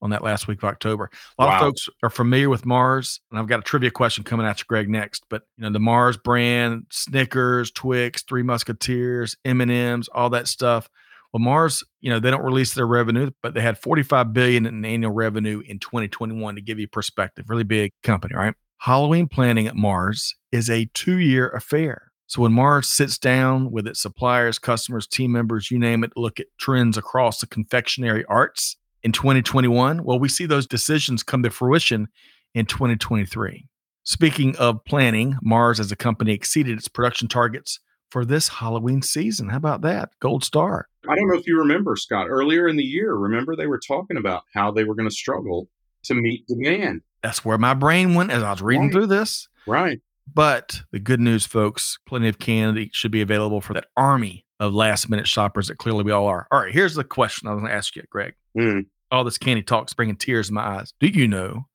on 0.02 0.10
that 0.10 0.24
last 0.24 0.48
week 0.48 0.60
of 0.60 0.66
October. 0.66 1.10
A 1.38 1.44
lot 1.44 1.50
Wow. 1.50 1.56
of 1.56 1.62
folks 1.62 1.90
are 2.04 2.10
familiar 2.10 2.50
with 2.50 2.66
Mars, 2.66 3.22
and 3.30 3.40
I've 3.40 3.48
got 3.48 3.60
a 3.60 3.64
trivia 3.64 3.92
question 3.92 4.24
coming 4.24 4.46
at 4.46 4.60
you, 4.60 4.66
Greg, 4.68 4.90
next. 4.90 5.26
But 5.30 5.44
you 5.58 5.64
know, 5.64 5.70
the 5.72 5.80
Mars 5.80 6.18
brand, 6.18 6.86
Snickers, 6.92 7.72
Twix, 7.72 8.24
Three 8.24 8.44
Musketeers, 8.44 9.36
M 9.46 9.62
and 9.62 9.72
M's, 9.72 10.08
all 10.10 10.30
that 10.32 10.48
stuff. 10.48 10.90
Well, 11.34 11.40
Mars, 11.42 11.84
you 12.02 12.10
know, 12.10 12.20
they 12.20 12.30
don't 12.30 12.44
release 12.44 12.74
their 12.74 12.88
revenue, 12.88 13.32
but 13.42 13.54
they 13.54 13.62
had 13.62 13.78
45 13.78 14.34
billion 14.34 14.66
in 14.66 14.84
annual 14.84 15.14
revenue 15.14 15.62
in 15.66 15.80
2021 15.80 16.56
to 16.56 16.62
give 16.62 16.78
you 16.78 16.88
perspective. 16.90 17.46
Really 17.50 17.64
big 17.64 17.94
company, 18.04 18.36
right? 18.36 18.54
Halloween 18.80 19.28
planning 19.28 19.68
at 19.68 19.76
Mars 19.76 20.36
is 20.52 20.70
a 20.70 20.90
two-year 20.94 21.50
affair. 21.50 22.12
So 22.28 22.42
when 22.42 22.52
Mars 22.52 22.88
sits 22.88 23.18
down 23.18 23.72
with 23.72 23.88
its 23.88 24.02
suppliers, 24.02 24.58
customers, 24.58 25.06
team 25.06 25.32
members, 25.34 25.70
you 25.70 25.78
name 25.78 26.04
it, 26.04 26.12
look 26.16 26.40
at 26.40 26.48
trends 26.58 26.98
across 26.98 27.40
the 27.40 27.48
confectionery 27.48 28.26
arts 28.26 28.76
in 29.04 29.12
2021, 29.12 30.04
well, 30.04 30.20
we 30.20 30.30
see 30.30 30.46
those 30.46 30.68
decisions 30.68 31.24
come 31.24 31.44
to 31.44 31.50
fruition 31.50 32.08
in 32.54 32.66
2023. 32.66 33.68
Speaking 34.04 34.56
of 34.58 34.84
planning, 34.86 35.38
Mars 35.42 35.80
as 35.80 35.92
a 35.92 35.96
company 35.96 36.34
exceeded 36.34 36.78
its 36.78 36.88
production 36.88 37.28
targets 37.28 37.80
for 38.10 38.26
this 38.26 38.48
Halloween 38.48 39.02
season. 39.02 39.50
How 39.50 39.58
about 39.58 39.82
that? 39.82 40.10
Gold 40.20 40.44
star. 40.44 40.88
I 41.08 41.16
don't 41.16 41.28
know 41.30 41.38
if 41.38 41.48
you 41.48 41.58
remember, 41.58 41.96
Scott, 41.96 42.28
earlier 42.30 42.68
in 42.68 42.76
the 42.76 42.84
year, 42.84 43.14
remember 43.16 43.56
they 43.56 43.68
were 43.68 43.80
talking 43.80 44.18
about 44.18 44.44
how 44.54 44.72
they 44.72 44.84
were 44.84 44.96
going 44.96 45.08
to 45.10 45.16
struggle 45.16 45.70
to 46.04 46.14
meet 46.14 46.46
demand. 46.48 47.02
That's 47.24 47.46
where 47.46 47.58
my 47.58 47.74
brain 47.74 48.14
went 48.16 48.32
as 48.32 48.44
I 48.44 48.52
was 48.52 48.62
reading 48.62 48.86
Right. 48.86 48.92
through 48.94 49.08
this. 49.08 49.48
Right. 49.68 50.02
But 50.34 50.82
the 50.92 51.00
good 51.00 51.20
news, 51.20 51.46
folks, 51.46 52.00
plenty 52.08 52.28
of 52.28 52.40
candy 52.40 52.90
should 52.94 53.12
be 53.12 53.22
available 53.22 53.62
for 53.62 53.74
that 53.74 53.88
army 53.96 54.46
of 54.62 54.76
last 54.76 55.10
minute 55.10 55.28
shoppers 55.28 55.67
that 55.67 55.80
clearly 55.80 56.04
we 56.04 56.12
all 56.12 56.28
are. 56.28 56.47
All 56.52 56.60
right, 56.60 56.71
here's 56.71 56.93
the 56.93 57.04
question 57.04 57.47
I 57.47 57.52
was 57.52 57.62
going 57.62 57.71
to 57.71 57.76
ask 57.76 57.95
you, 57.95 58.04
Greg. 58.12 58.36
Mm. 58.58 58.86
All 59.10 59.24
this 59.24 59.39
candy 59.39 59.63
talk's 59.63 59.93
bringing 59.93 60.15
tears 60.15 60.50
in 60.50 60.56
my 60.56 60.78
eyes. 60.78 60.93
Do 61.00 61.08
you 61.08 61.28
know 61.28 61.65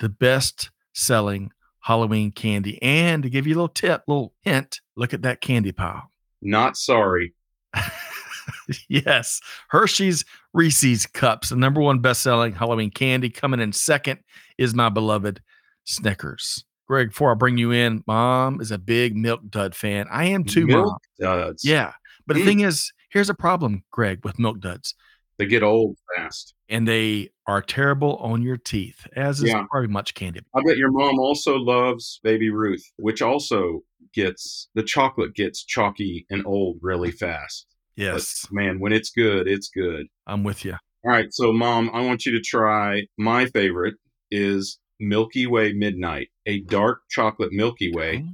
the 0.00 0.08
best 0.08 0.70
selling 0.92 1.52
Halloween 1.80 2.32
candy? 2.32 2.82
And 2.82 3.22
to 3.22 3.30
give 3.30 3.46
you 3.46 3.54
a 3.54 3.56
little 3.56 3.68
tip, 3.68 4.02
little 4.08 4.34
hint, 4.42 4.80
look 4.96 5.14
at 5.14 5.22
that 5.22 5.40
candy 5.40 5.70
pile. 5.70 6.10
Not 6.42 6.76
sorry. 6.76 7.32
yes, 8.88 9.40
Hershey's 9.68 10.24
Reese's 10.52 11.06
Cups, 11.06 11.50
the 11.50 11.56
number 11.56 11.80
one 11.80 12.00
best 12.00 12.22
selling 12.22 12.54
Halloween 12.54 12.90
candy. 12.90 13.30
Coming 13.30 13.60
in 13.60 13.72
second 13.72 14.18
is 14.58 14.74
my 14.74 14.88
beloved 14.88 15.40
Snickers. 15.84 16.64
Greg, 16.88 17.10
before 17.10 17.30
I 17.30 17.34
bring 17.34 17.56
you 17.56 17.70
in, 17.70 18.02
mom 18.08 18.60
is 18.60 18.72
a 18.72 18.78
big 18.78 19.16
Milk 19.16 19.40
Dud 19.48 19.76
fan. 19.76 20.06
I 20.10 20.24
am 20.26 20.42
too, 20.44 20.66
mom. 20.66 20.80
Milk 20.80 21.02
duds. 21.20 21.64
Yeah. 21.64 21.92
But 22.26 22.34
the 22.34 22.42
Mm. 22.42 22.46
thing 22.46 22.60
is, 22.60 22.92
here's 23.10 23.30
a 23.30 23.34
problem, 23.34 23.84
Greg, 23.90 24.24
with 24.24 24.38
Milk 24.38 24.60
Duds. 24.60 24.94
They 25.38 25.46
get 25.46 25.62
old 25.62 25.96
fast. 26.16 26.54
And 26.68 26.86
they 26.86 27.30
are 27.46 27.60
terrible 27.62 28.16
on 28.16 28.42
your 28.42 28.56
teeth, 28.56 29.06
as 29.16 29.42
is 29.42 29.48
Yeah. 29.48 29.64
probably 29.70 29.88
much 29.88 30.14
candy. 30.14 30.40
I 30.54 30.62
bet 30.64 30.76
your 30.76 30.90
mom 30.92 31.18
also 31.18 31.56
loves 31.56 32.20
Baby 32.22 32.50
Ruth, 32.50 32.84
which 32.96 33.22
also 33.22 33.80
gets 34.14 34.68
the 34.74 34.82
chocolate 34.82 35.34
gets 35.34 35.64
chalky 35.64 36.26
and 36.30 36.46
old 36.46 36.78
really 36.82 37.10
fast. 37.10 37.66
But, 37.96 38.02
Yes, 38.02 38.46
man, 38.50 38.78
when 38.78 38.92
it's 38.92 39.10
good, 39.10 39.48
it's 39.48 39.68
good. 39.68 40.06
I'm 40.26 40.44
with 40.44 40.64
you. 40.64 40.72
All 41.04 41.10
right, 41.10 41.32
so 41.32 41.52
mom, 41.52 41.90
I 41.92 42.02
want 42.02 42.24
you 42.26 42.32
to 42.32 42.40
try 42.40 43.06
my 43.18 43.46
favorite 43.46 43.94
is 44.30 44.78
Milky 45.00 45.46
Way 45.46 45.72
Midnight, 45.72 46.28
a 46.46 46.60
dark 46.60 47.00
chocolate 47.10 47.52
Milky 47.52 47.90
Way, 47.92 48.24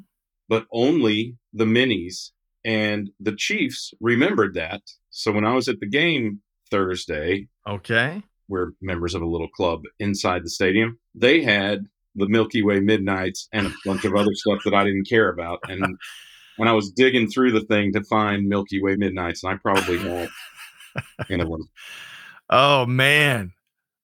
but 0.49 0.67
only 0.73 1.37
the 1.53 1.65
minis. 1.65 2.33
And 2.69 3.09
the 3.19 3.35
Chiefs 3.35 3.95
remembered 3.99 4.53
that. 4.55 4.83
So 5.09 5.33
when 5.33 5.47
I 5.47 5.55
was 5.55 5.69
at 5.69 5.81
the 5.81 5.87
game 5.89 6.43
Thursday, 6.71 7.49
Okay. 7.67 8.23
we're 8.47 8.73
members 8.83 9.15
of 9.15 9.23
a 9.23 9.27
little 9.27 9.49
club 9.49 9.81
inside 9.99 10.45
the 10.45 10.51
stadium. 10.51 10.99
They 11.15 11.43
had 11.43 11.87
the 12.15 12.29
Milky 12.29 12.63
Way 12.63 12.81
Midnights 12.81 13.49
and 13.55 13.67
a 13.69 13.73
bunch 13.87 14.05
of 14.05 14.15
other 14.15 14.35
stuff 14.35 14.59
that 14.67 14.75
I 14.75 14.85
didn't 14.85 15.09
care 15.09 15.31
about. 15.31 15.61
And 15.67 15.97
when 16.59 16.69
I 16.69 16.73
was 16.73 16.91
digging 16.91 17.31
through 17.31 17.53
the 17.53 17.63
thing 17.65 17.95
to 17.95 18.03
find 18.05 18.47
Milky 18.49 18.83
Way 18.83 18.97
Midnights, 18.97 19.43
and 19.43 19.53
I 19.55 19.57
probably 19.57 19.97
had 19.99 20.29
ten 21.27 21.41
of 21.41 21.49
them. 21.49 21.69
Oh 22.51 22.85
man. 22.85 23.53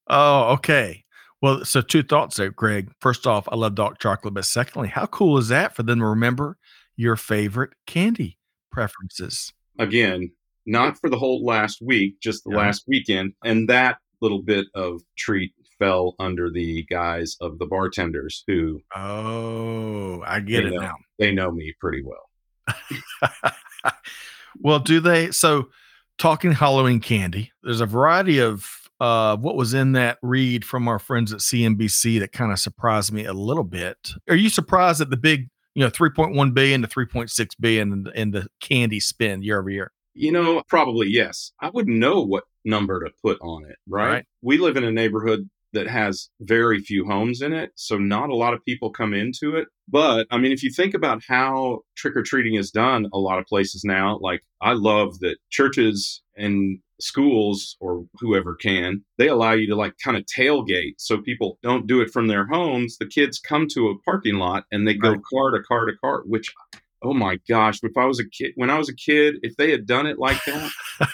Oh, 0.07 0.53
okay. 0.55 1.05
Well, 1.42 1.64
so 1.66 1.83
two 1.83 2.03
thoughts 2.03 2.37
there, 2.37 2.50
Greg. 2.50 2.90
First 3.00 3.27
off, 3.27 3.46
I 3.53 3.57
love 3.57 3.74
dark 3.74 3.98
chocolate, 3.98 4.33
but 4.33 4.46
secondly, 4.46 4.88
how 4.88 5.05
cool 5.05 5.37
is 5.37 5.48
that 5.48 5.77
for 5.77 5.83
them 5.83 5.98
to 5.98 6.07
remember 6.07 6.57
your 6.96 7.16
favorite 7.16 7.74
candy 7.87 8.38
preferences? 8.74 9.52
Again, 9.78 10.30
not 10.66 10.98
for 10.98 11.08
the 11.10 11.18
whole 11.18 11.44
last 11.44 11.80
week, 11.82 12.20
just 12.20 12.44
the 12.44 12.50
Yeah. 12.50 12.56
last 12.58 12.84
weekend. 12.88 13.32
And 13.44 13.68
that 13.68 13.98
little 14.20 14.42
bit 14.42 14.66
of 14.74 15.02
treat 15.18 15.52
fell 15.78 16.14
under 16.18 16.50
the 16.50 16.84
guise 16.88 17.37
of 17.40 17.58
the 17.58 17.66
bartenders 17.66 18.44
who 18.46 18.80
Oh, 18.94 20.22
I 20.26 20.40
get 20.40 20.64
it 20.66 20.70
know. 20.74 20.80
now. 20.80 20.94
they 21.18 21.32
know 21.32 21.50
me 21.50 21.74
pretty 21.80 22.02
well. 22.02 22.30
well, 24.60 24.78
do 24.78 25.00
they? 25.00 25.30
So, 25.30 25.68
talking 26.18 26.52
Halloween 26.52 27.00
candy, 27.00 27.52
there's 27.62 27.80
a 27.80 27.87
variety 27.87 28.38
of 28.40 28.66
uh, 29.00 29.37
what 29.37 29.56
was 29.56 29.74
in 29.74 29.92
that 29.92 30.18
read 30.22 30.64
from 30.64 30.87
our 30.88 30.98
friends 30.98 31.32
at 31.32 31.40
CNBC 31.40 32.20
that 32.20 32.32
kind 32.32 32.52
of 32.52 32.58
surprised 32.60 33.12
me 33.12 33.24
a 33.24 33.32
little 33.32 33.64
bit. 33.64 33.96
Are 34.28 34.37
you 34.37 34.48
surprised 34.48 35.00
at 35.00 35.10
the 35.10 35.16
big, 35.16 35.48
you 35.74 35.84
know, 35.84 35.90
3.1 35.90 36.54
billion 36.54 36.82
to 36.82 36.88
3.6 36.88 37.48
billion 37.60 37.92
in, 37.92 38.02
the- 38.04 38.20
in 38.20 38.30
the 38.30 38.46
candy 38.60 39.00
spend 39.00 39.44
year 39.44 39.58
over 39.58 39.70
year? 39.70 39.92
You 40.14 40.30
know, 40.30 40.62
probably 40.68 41.08
yes. 41.08 41.52
I 41.60 41.70
wouldn't 41.70 41.96
know 41.98 42.20
what 42.20 42.44
number 42.64 43.02
to 43.04 43.10
put 43.22 43.38
on 43.40 43.64
it, 43.68 43.76
right? 43.88 44.08
Right. 44.08 44.24
We 44.42 44.58
live 44.58 44.76
in 44.76 44.84
a 44.84 44.92
neighborhood 44.92 45.50
that 45.74 45.87
has 45.87 46.30
very 46.40 46.80
few 46.80 47.04
homes 47.04 47.42
in 47.42 47.52
it, 47.52 47.70
so 47.74 47.98
not 47.98 48.30
a 48.30 48.34
lot 48.34 48.54
of 48.54 48.64
people 48.64 48.90
come 48.90 49.12
into 49.14 49.56
it. 49.56 49.68
But 49.88 50.26
I 50.30 50.38
mean, 50.38 50.52
if 50.52 50.62
you 50.62 50.70
think 50.70 50.94
about 50.94 51.22
how 51.28 51.80
trick 51.96 52.16
or 52.16 52.22
treating 52.22 52.54
is 52.54 52.70
done 52.70 53.08
a 53.12 53.18
lot 53.18 53.38
of 53.38 53.44
places 53.46 53.84
now, 53.84 54.18
like 54.22 54.42
I 54.62 54.72
love 54.72 55.18
that 55.20 55.37
churches 55.50 56.22
and 56.37 56.78
schools 57.00 57.76
or 57.80 58.06
whoever 58.20 58.54
can, 58.54 59.04
they 59.18 59.28
allow 59.28 59.52
you 59.52 59.66
to 59.66 59.76
like 59.76 59.94
kind 60.02 60.16
of 60.16 60.24
tailgate 60.24 60.94
so 60.98 61.18
people 61.18 61.58
don't 61.62 61.87
do 61.87 62.00
it 62.00 62.10
from 62.10 62.28
their 62.28 62.46
homes. 62.46 62.96
The 62.98 63.06
kids 63.06 63.38
come 63.38 63.66
to 63.74 63.88
a 63.90 63.98
parking 64.04 64.37
lot 64.37 64.64
and 64.72 64.87
they 64.88 64.94
go 64.94 65.10
Right. 65.10 65.20
car 65.32 65.50
to 65.50 65.62
car 65.62 65.84
to 65.87 65.92
car, 65.98 66.22
which 66.24 66.52
oh 67.02 67.12
my 67.12 67.38
gosh, 67.46 67.80
if 67.82 67.96
I 67.98 68.06
was 68.06 68.18
a 68.18 68.26
kid 68.28 68.52
when 68.54 68.70
I 68.70 68.78
was 68.78 68.88
a 68.88 68.94
kid, 68.94 69.34
if 69.42 69.56
they 69.56 69.70
had 69.70 69.87
done 69.87 70.06
it 70.06 70.18
like 70.18 70.42
that, 70.46 70.70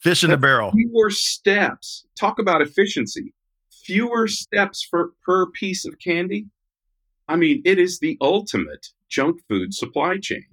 Fish 0.00 0.22
in 0.22 0.30
a 0.30 0.36
barrel. 0.36 0.70
fewer 0.72 1.08
steps. 1.08 2.04
Talk 2.18 2.38
about 2.38 2.60
efficiency. 2.60 3.32
Fewer 3.84 4.26
steps 4.28 4.86
for 4.88 5.12
per 5.24 5.46
piece 5.50 5.84
of 5.84 5.98
candy. 5.98 6.46
I 7.28 7.36
mean, 7.36 7.62
it 7.64 7.78
is 7.78 7.98
the 7.98 8.16
ultimate 8.20 8.86
junk 9.08 9.40
food 9.48 9.72
supply 9.74 10.18
chain, 10.18 10.44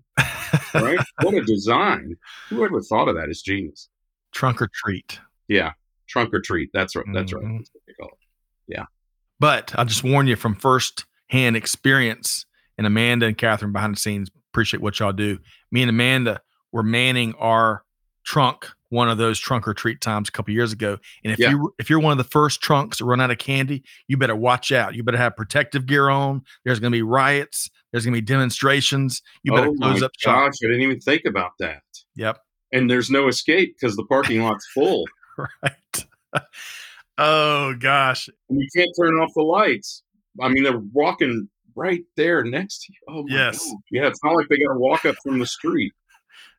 right? 0.74 1.00
what 1.22 1.34
a 1.34 1.42
design. 1.42 2.16
Whoever 2.50 2.82
thought 2.82 3.08
of 3.08 3.16
that 3.16 3.30
is 3.30 3.42
genius. 3.42 3.90
Trunk 4.34 4.62
or 4.62 4.70
treat. 4.74 5.20
Yeah. 5.48 5.72
Trunk 6.08 6.34
or 6.34 6.40
treat. 6.42 6.70
That's 6.74 6.96
right. 6.96 7.06
That's 7.14 7.34
right. 7.34 7.44
Mhm. 7.44 7.58
That's 7.58 7.70
what 7.74 7.84
they 7.88 7.94
call 7.94 8.10
it. 8.10 8.18
But 9.40 9.74
I'll 9.76 9.86
just 9.86 10.04
warn 10.04 10.28
you 10.28 10.36
from 10.36 10.54
first 10.54 11.06
hand 11.30 11.56
experience. 11.56 12.46
And 12.78 12.86
Amanda 12.86 13.26
and 13.26 13.38
Catherine 13.38 13.72
behind 13.72 13.96
the 13.96 14.00
scenes 14.00 14.30
appreciate 14.52 14.82
what 14.82 15.00
y'all 15.00 15.12
do. 15.14 15.40
Me 15.72 15.82
and 15.82 15.90
Amanda 15.90 16.42
were 16.72 16.84
manning 16.84 17.34
our 17.40 17.84
trunk 18.24 18.70
one 18.92 19.10
of 19.10 19.18
those 19.18 19.40
trunk 19.40 19.68
or 19.68 19.74
treat 19.74 20.00
times 20.02 20.30
a 20.30 20.32
couple 20.32 20.54
years 20.54 20.72
ago. 20.72 20.98
And 21.24 21.34
if 21.34 21.40
Yeah. 21.40 21.50
you 21.52 21.74
if 21.80 21.90
you're 21.90 22.00
one 22.00 22.12
of 22.12 22.18
the 22.18 22.30
first 22.30 22.62
trunks 22.62 22.98
to 23.00 23.06
run 23.06 23.20
out 23.22 23.32
of 23.32 23.38
candy, 23.40 23.84
you 24.08 24.18
better 24.18 24.36
watch 24.36 24.72
out. 24.72 24.94
You 24.96 25.04
better 25.04 25.18
have 25.18 25.36
protective 25.36 25.86
gear 25.86 26.10
on. 26.10 26.44
There's 26.66 26.80
going 26.80 26.92
to 26.92 26.96
be 26.98 27.02
riots. 27.02 27.70
There's 27.92 28.06
going 28.06 28.14
to 28.14 28.22
be 28.22 28.26
demonstrations. 28.26 29.22
You 29.44 29.54
better 29.54 29.68
oh 29.70 29.76
close 29.76 30.02
up 30.04 30.12
shop. 30.20 30.36
gosh, 30.52 30.54
I 30.64 30.68
didn't 30.68 30.82
even 30.82 31.00
think 31.00 31.24
about 31.26 31.52
that. 31.60 31.82
Yep. 32.16 32.38
And 32.74 32.90
there's 32.90 33.10
no 33.10 33.28
escape 33.28 33.76
because 33.80 33.96
the 33.96 34.06
parking 34.06 34.44
lot's 34.44 34.68
full. 34.74 35.06
Right. 35.38 36.06
oh 37.18 37.74
gosh. 37.80 38.28
and 38.50 38.60
you 38.60 38.68
can't 38.76 38.90
turn 39.00 39.16
off 39.16 39.32
the 39.36 39.42
lights. 39.44 40.04
I 40.42 40.50
mean, 40.50 40.64
they're 40.64 40.82
walking 40.94 41.50
right 41.76 42.04
there 42.18 42.44
next 42.44 42.84
to 42.86 42.94
you. 42.94 43.00
Oh 43.10 43.24
my 43.28 43.36
Yes. 43.36 43.58
gosh. 43.60 43.76
Yeah, 43.92 44.08
it's 44.08 44.24
not 44.24 44.36
like 44.36 44.48
they 44.50 44.58
got 44.58 44.74
to 44.74 44.80
walk 44.80 45.06
up 45.06 45.16
from 45.24 45.40
the 45.40 45.46
street. 45.48 45.94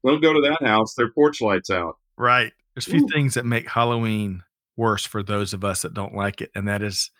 They'll 0.05 0.18
go 0.21 0.33
to 0.33 0.40
that 0.40 0.66
house. 0.66 0.95
Their 0.95 1.12
porch 1.12 1.40
lights 1.40 1.71
out. 1.71 1.97
Right. 2.22 2.52
There's 2.74 2.87
a 2.87 2.90
few 2.90 3.04
Ooh. 3.04 3.08
things 3.12 3.35
that 3.35 3.44
make 3.44 3.68
Halloween 3.68 4.44
worse 4.76 5.04
for 5.04 5.24
those 5.24 5.52
of 5.52 5.64
us 5.64 5.82
that 5.82 5.92
don't 5.92 6.14
like 6.14 6.40
it, 6.40 6.50
and 6.54 6.68
that 6.68 6.80
is 6.80 7.11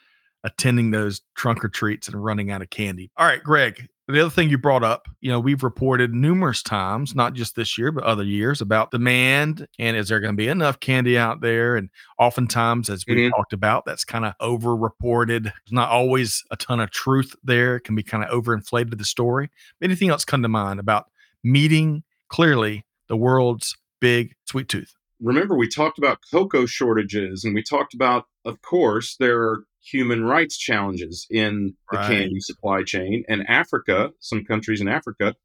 attending 0.45 0.93
those 0.93 1.23
trunk 1.35 1.65
or 1.65 1.69
treats 1.69 2.07
and 2.09 2.23
running 2.23 2.53
out 2.53 2.63
of 2.63 2.71
candy. 2.71 3.11
All 3.17 3.27
right, 3.27 3.43
Greg. 3.43 3.89
The 4.09 4.21
other 4.21 4.31
thing 4.31 4.49
you 4.49 4.59
brought 4.59 4.85
up, 4.85 5.07
you 5.21 5.31
know, 5.31 5.41
we've 5.41 5.63
reported 5.65 6.13
numerous 6.13 6.63
times, 6.63 7.15
not 7.15 7.35
just 7.35 7.57
this 7.57 7.77
year, 7.79 7.91
but 7.93 8.05
other 8.05 8.23
years, 8.25 8.61
about 8.61 8.91
demand 8.93 9.67
and 9.79 9.97
is 9.97 10.09
there 10.09 10.21
going 10.21 10.35
to 10.35 10.37
be 10.37 10.49
enough 10.49 10.81
candy 10.81 11.17
out 11.19 11.41
there? 11.41 11.77
And 11.77 11.89
oftentimes, 12.19 12.91
as 12.91 13.05
we 13.07 13.15
Mhm. 13.15 13.31
talked 13.31 13.53
about, 13.53 13.85
that's 13.85 14.05
kind 14.05 14.25
of 14.25 14.35
over 14.41 14.77
reported. 14.77 15.45
There's 15.45 15.73
not 15.73 15.89
always 15.91 16.45
a 16.51 16.57
ton 16.57 16.81
of 16.81 16.91
truth 16.91 17.35
there. 17.43 17.77
It 17.77 17.81
can 17.83 17.95
be 17.95 18.03
kind 18.03 18.25
of 18.25 18.31
overinflated 18.31 18.99
the 18.99 19.05
story. 19.05 19.51
Anything 19.81 20.11
else 20.11 20.25
come 20.25 20.43
to 20.43 20.49
mind 20.49 20.79
about 20.81 21.07
meeting 21.45 22.03
clearly 22.29 22.85
the 23.09 23.17
world's 23.17 23.77
big 24.03 24.35
sweet 24.47 24.69
tooth? 24.69 24.93
Remember, 25.21 25.57
we 25.57 25.69
talked 25.69 25.99
about 25.99 26.19
cocoa 26.31 26.67
shortages, 26.67 27.45
and 27.45 27.55
we 27.55 27.63
talked 27.63 27.95
about, 27.95 28.27
of 28.45 28.61
course, 28.61 29.17
there 29.19 29.41
are 29.41 29.65
human 29.81 30.25
rights 30.25 30.59
challenges 30.59 31.27
in 31.31 31.75
the 31.91 31.99
Right. 31.99 32.07
candy 32.09 32.41
supply 32.41 32.83
chain. 32.83 33.25
And 33.29 33.49
Africa, 33.49 34.13
some 34.19 34.45
countries 34.45 34.81
in 34.81 34.89
Africa, 34.89 35.37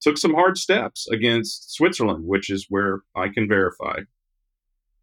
took 0.00 0.18
some 0.18 0.34
hard 0.34 0.56
steps 0.56 1.08
against 1.10 1.74
Switzerland, 1.74 2.24
which 2.24 2.48
is 2.48 2.66
where 2.68 3.02
I 3.14 3.28
can 3.28 3.48
verify 3.48 4.00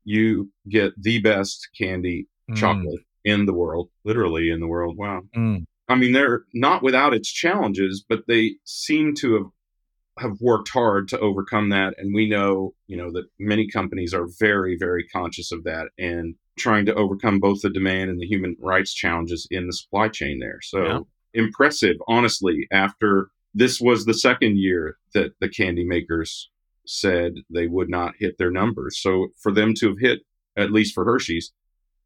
you 0.04 0.52
get 0.68 0.94
the 1.02 1.20
best 1.20 1.70
candy 1.78 2.28
Mm, 2.50 2.56
chocolate 2.58 3.02
in 3.24 3.46
the 3.46 3.54
world, 3.54 3.90
literally 4.04 4.50
in 4.50 4.60
the 4.60 4.68
world. 4.68 4.98
Wow. 4.98 5.22
mm. 5.36 5.64
I 5.88 5.96
mean, 5.96 6.12
they're 6.12 6.44
not 6.54 6.82
without 6.82 7.14
its 7.14 7.32
challenges, 7.32 8.04
but 8.08 8.24
they 8.28 8.56
seem 8.66 9.14
to 9.16 9.34
have 9.36 9.46
have 10.22 10.40
worked 10.40 10.70
hard 10.70 11.08
to 11.10 11.20
overcome 11.20 11.70
that. 11.70 11.96
And 11.98 12.14
we 12.14 12.30
know, 12.30 12.74
you 12.88 12.98
know, 12.98 13.12
that 13.12 13.26
many 13.40 13.68
companies 13.68 14.14
are 14.14 14.28
very, 14.40 14.78
very 14.80 15.06
conscious 15.08 15.52
of 15.52 15.64
that 15.64 15.88
and 15.98 16.36
trying 16.58 16.86
to 16.86 16.96
overcome 16.96 17.40
both 17.40 17.62
the 17.62 17.70
demand 17.70 18.10
and 18.10 18.20
the 18.20 18.28
human 18.28 18.56
rights 18.60 18.94
challenges 18.94 19.48
in 19.52 19.68
the 19.68 19.74
supply 19.74 20.08
chain 20.08 20.40
there. 20.40 20.60
So 20.62 20.84
Yeah. 20.84 21.00
impressive, 21.34 21.98
honestly, 22.08 22.68
after 22.72 23.30
this 23.54 23.82
was 23.82 24.06
the 24.06 24.14
second 24.14 24.58
year 24.58 24.98
that 25.14 25.34
the 25.40 25.50
candy 25.50 25.86
makers 25.86 26.50
said 26.86 27.34
they 27.50 27.68
would 27.68 27.90
not 27.90 28.16
hit 28.20 28.38
their 28.38 28.52
numbers. 28.52 29.02
So 29.02 29.30
for 29.42 29.52
them 29.52 29.74
to 29.80 29.90
have 29.90 30.00
hit, 30.00 30.20
at 30.56 30.72
least 30.72 30.94
for 30.94 31.06
Hershey's, 31.06 31.54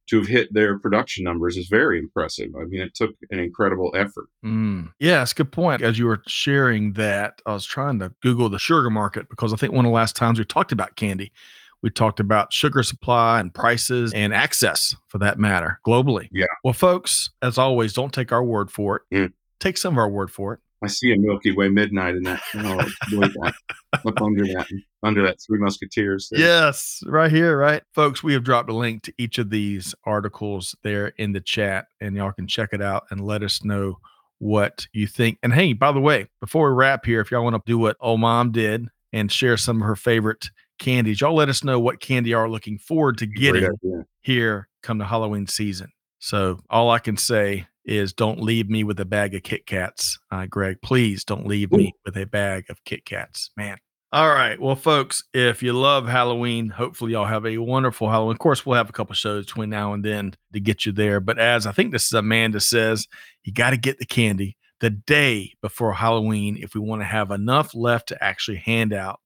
to 0.07 0.17
have 0.19 0.27
hit 0.27 0.53
their 0.53 0.77
production 0.79 1.23
numbers 1.23 1.57
is 1.57 1.67
very 1.67 1.99
impressive. 1.99 2.51
I 2.59 2.65
mean, 2.65 2.81
it 2.81 2.93
took 2.93 3.15
an 3.31 3.39
incredible 3.39 3.91
effort. 3.95 4.27
Mm. 4.43 4.91
Yeah, 4.99 5.21
it's 5.21 5.31
a 5.31 5.35
good 5.35 5.51
point. 5.51 5.81
As 5.81 5.97
you 5.97 6.05
were 6.05 6.21
sharing 6.27 6.93
that, 6.93 7.41
I 7.45 7.53
was 7.53 7.65
trying 7.65 7.99
to 7.99 8.13
Google 8.21 8.49
the 8.49 8.59
sugar 8.59 8.89
market 8.89 9.29
because 9.29 9.53
I 9.53 9.57
think 9.57 9.73
one 9.73 9.85
of 9.85 9.89
the 9.89 9.95
last 9.95 10.15
times 10.15 10.39
we 10.39 10.45
talked 10.45 10.71
about 10.71 10.95
candy, 10.95 11.31
we 11.81 11.89
talked 11.89 12.19
about 12.19 12.53
sugar 12.53 12.83
supply 12.83 13.39
and 13.39 13.53
prices 13.53 14.13
and 14.13 14.33
access 14.33 14.95
for 15.07 15.17
that 15.19 15.39
matter 15.39 15.79
globally. 15.85 16.27
Yeah. 16.31 16.45
Well, 16.63 16.73
folks, 16.73 17.31
as 17.41 17.57
always, 17.57 17.93
don't 17.93 18.13
take 18.13 18.31
our 18.31 18.43
word 18.43 18.71
for 18.71 18.97
it. 18.97 19.15
Mm. 19.15 19.33
Take 19.59 19.77
some 19.77 19.95
of 19.95 19.97
our 19.97 20.09
word 20.09 20.31
for 20.31 20.53
it. 20.53 20.59
I 20.83 20.87
see 20.87 21.11
a 21.13 21.17
Milky 21.17 21.51
Way 21.51 21.69
midnight 21.69 22.15
in 22.15 22.23
that. 22.23 22.41
Oh, 22.53 22.85
look, 23.11 23.33
that. 23.33 23.53
look 24.03 24.21
under 24.21 24.45
that, 24.45 24.67
under 25.05 25.23
that 25.23 25.37
Three 25.45 25.59
Musketeers. 25.59 26.29
there. 26.29 26.39
Yes, 26.39 27.01
right 27.05 27.31
here, 27.31 27.57
right? 27.57 27.83
Folks, 27.93 28.23
we 28.23 28.33
have 28.33 28.43
dropped 28.43 28.69
a 28.69 28.73
link 28.73 29.03
to 29.03 29.13
each 29.17 29.37
of 29.37 29.49
these 29.49 29.93
articles 30.05 30.75
there 30.83 31.07
in 31.17 31.31
the 31.31 31.41
chat, 31.41 31.87
and 32.01 32.15
y'all 32.15 32.31
can 32.31 32.47
check 32.47 32.69
it 32.73 32.81
out 32.81 33.05
and 33.11 33.25
let 33.25 33.43
us 33.43 33.63
know 33.63 33.99
what 34.39 34.87
you 34.93 35.07
think. 35.07 35.37
And 35.43 35.53
hey, 35.53 35.73
by 35.73 35.91
the 35.91 35.99
way, 35.99 36.27
before 36.41 36.69
we 36.69 36.75
wrap 36.75 37.05
here, 37.05 37.21
if 37.21 37.31
y'all 37.31 37.43
want 37.43 37.55
to 37.55 37.61
do 37.65 37.77
what 37.77 37.97
old 37.99 38.19
mom 38.19 38.51
did 38.51 38.87
and 39.13 39.31
share 39.31 39.57
some 39.57 39.81
of 39.81 39.87
her 39.87 39.95
favorite 39.95 40.49
candies, 40.79 41.21
y'all 41.21 41.35
let 41.35 41.49
us 41.49 41.63
know 41.63 41.79
what 41.79 41.99
candy 41.99 42.31
y'all 42.31 42.41
are 42.41 42.49
looking 42.49 42.77
forward 42.77 43.17
to 43.19 43.25
getting 43.25 43.69
here 44.21 44.67
come 44.83 44.97
the 44.97 45.05
Halloween 45.05 45.47
season. 45.47 45.91
So 46.19 46.59
all 46.69 46.89
I 46.89 46.99
can 46.99 47.17
say 47.17 47.67
is 47.85 48.13
don't 48.13 48.41
leave 48.41 48.69
me 48.69 48.83
with 48.83 48.99
a 48.99 49.05
bag 49.05 49.35
of 49.35 49.43
Kit 49.43 49.65
Kats, 49.65 50.17
uh, 50.31 50.45
Greg. 50.47 50.81
Please 50.81 51.23
don't 51.23 51.45
leave 51.45 51.71
me 51.71 51.93
with 52.03 52.17
a 52.17 52.25
bag 52.25 52.65
of 52.69 52.83
Kit 52.83 53.05
Kats, 53.05 53.51
man. 53.55 53.77
All 54.15 54.29
right, 54.29 54.57
well, 54.57 54.77
folks, 54.77 55.25
if 55.33 55.61
you 55.61 55.73
love 55.73 56.07
Halloween, 56.07 56.69
hopefully 56.69 57.11
y'all 57.11 57.25
have 57.25 57.45
a 57.45 57.57
wonderful 57.57 58.09
Halloween. 58.09 58.31
Of 58.31 58.39
course, 58.39 58.65
we'll 58.65 58.77
have 58.77 58.89
a 58.89 58.93
couple 58.93 59.13
shows 59.13 59.45
between 59.45 59.69
now 59.69 59.91
and 59.91 60.05
then 60.05 60.33
to 60.53 60.61
get 60.61 60.85
you 60.85 60.93
there. 60.93 61.19
But 61.19 61.37
as 61.37 61.67
I 61.67 61.73
think 61.73 61.91
this 61.91 62.05
is 62.05 62.13
Amanda 62.13 62.61
says, 62.61 63.09
you 63.43 63.51
got 63.51 63.71
to 63.71 63.77
get 63.77 63.99
the 63.99 64.05
candy 64.05 64.55
the 64.79 64.89
day 64.89 65.55
before 65.61 65.91
Halloween 65.91 66.57
if 66.61 66.73
we 66.75 66.79
want 66.79 67.01
to 67.01 67.05
have 67.05 67.29
enough 67.29 67.75
left 67.75 68.07
to 68.07 68.23
actually 68.23 68.55
hand 68.55 68.93
out 68.93 69.19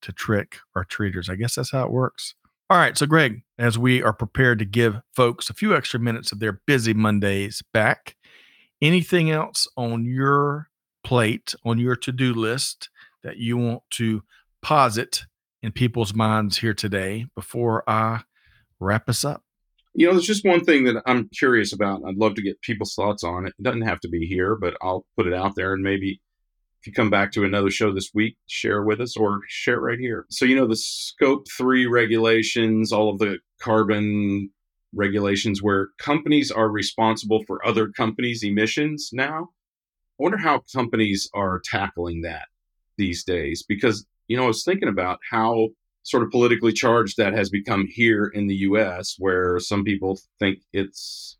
to 0.00 0.10
trick 0.10 0.56
or 0.74 0.86
treaters. 0.86 1.28
I 1.28 1.34
guess 1.34 1.56
that's 1.56 1.72
how 1.72 1.84
it 1.84 1.92
works. 1.92 2.34
All 2.70 2.78
right. 2.78 2.96
So, 2.96 3.04
Greg, 3.04 3.42
as 3.58 3.76
we 3.76 4.02
are 4.02 4.14
prepared 4.14 4.58
to 4.60 4.64
give 4.64 5.02
folks 5.14 5.50
a 5.50 5.54
few 5.54 5.76
extra 5.76 6.00
minutes 6.00 6.32
of 6.32 6.38
their 6.38 6.62
busy 6.66 6.94
Mondays 6.94 7.62
back, 7.74 8.16
anything 8.80 9.30
else 9.30 9.68
on 9.76 10.06
your 10.06 10.70
plate, 11.04 11.54
on 11.62 11.78
your 11.78 11.96
to 11.96 12.10
do 12.10 12.32
list 12.32 12.88
that 13.22 13.36
you 13.38 13.56
want 13.56 13.82
to 13.90 14.22
posit 14.62 15.24
in 15.62 15.72
people's 15.72 16.14
minds 16.14 16.58
here 16.58 16.74
today 16.74 17.26
before 17.34 17.88
I 17.88 18.22
wrap 18.78 19.08
us 19.08 19.24
up? 19.24 19.42
You 19.94 20.06
know, 20.06 20.12
there's 20.12 20.26
just 20.26 20.44
one 20.44 20.64
thing 20.64 20.84
that 20.84 21.02
I'm 21.06 21.28
curious 21.28 21.72
about. 21.72 22.02
I'd 22.06 22.16
love 22.16 22.34
to 22.36 22.42
get 22.42 22.62
people's 22.62 22.94
thoughts 22.94 23.24
on 23.24 23.46
it. 23.46 23.54
It 23.58 23.62
doesn't 23.62 23.82
have 23.82 24.00
to 24.00 24.08
be 24.08 24.26
here, 24.26 24.56
but 24.56 24.74
I'll 24.80 25.04
put 25.16 25.26
it 25.26 25.34
out 25.34 25.56
there 25.56 25.74
and 25.74 25.82
maybe 25.82 26.20
if 26.80 26.86
you 26.86 26.92
come 26.94 27.10
back 27.10 27.32
to 27.32 27.44
another 27.44 27.70
show 27.70 27.92
this 27.92 28.10
week, 28.14 28.38
share 28.46 28.82
with 28.82 29.00
us 29.00 29.16
or 29.16 29.40
share 29.48 29.74
it 29.74 29.80
right 29.80 29.98
here. 29.98 30.24
So, 30.30 30.46
you 30.46 30.56
know, 30.56 30.66
the 30.66 30.76
scope 30.76 31.46
three 31.54 31.86
regulations, 31.86 32.90
all 32.90 33.10
of 33.10 33.18
the 33.18 33.38
carbon 33.60 34.50
regulations 34.94 35.62
where 35.62 35.88
companies 35.98 36.50
are 36.50 36.70
responsible 36.70 37.44
for 37.46 37.64
other 37.66 37.88
companies' 37.88 38.42
emissions 38.42 39.10
now. 39.12 39.50
I 40.18 40.22
wonder 40.22 40.38
how 40.38 40.62
companies 40.74 41.28
are 41.34 41.60
tackling 41.62 42.22
that 42.22 42.46
these 43.00 43.24
days 43.24 43.64
because, 43.66 44.06
you 44.28 44.36
know, 44.36 44.44
I 44.44 44.48
was 44.48 44.62
thinking 44.62 44.88
about 44.88 45.18
how 45.30 45.70
sort 46.02 46.22
of 46.22 46.30
politically 46.30 46.72
charged 46.72 47.16
that 47.16 47.32
has 47.32 47.50
become 47.50 47.86
here 47.88 48.26
in 48.26 48.46
the 48.46 48.56
US, 48.56 49.16
where 49.18 49.58
some 49.58 49.84
people 49.84 50.20
think 50.38 50.58
it's 50.72 51.38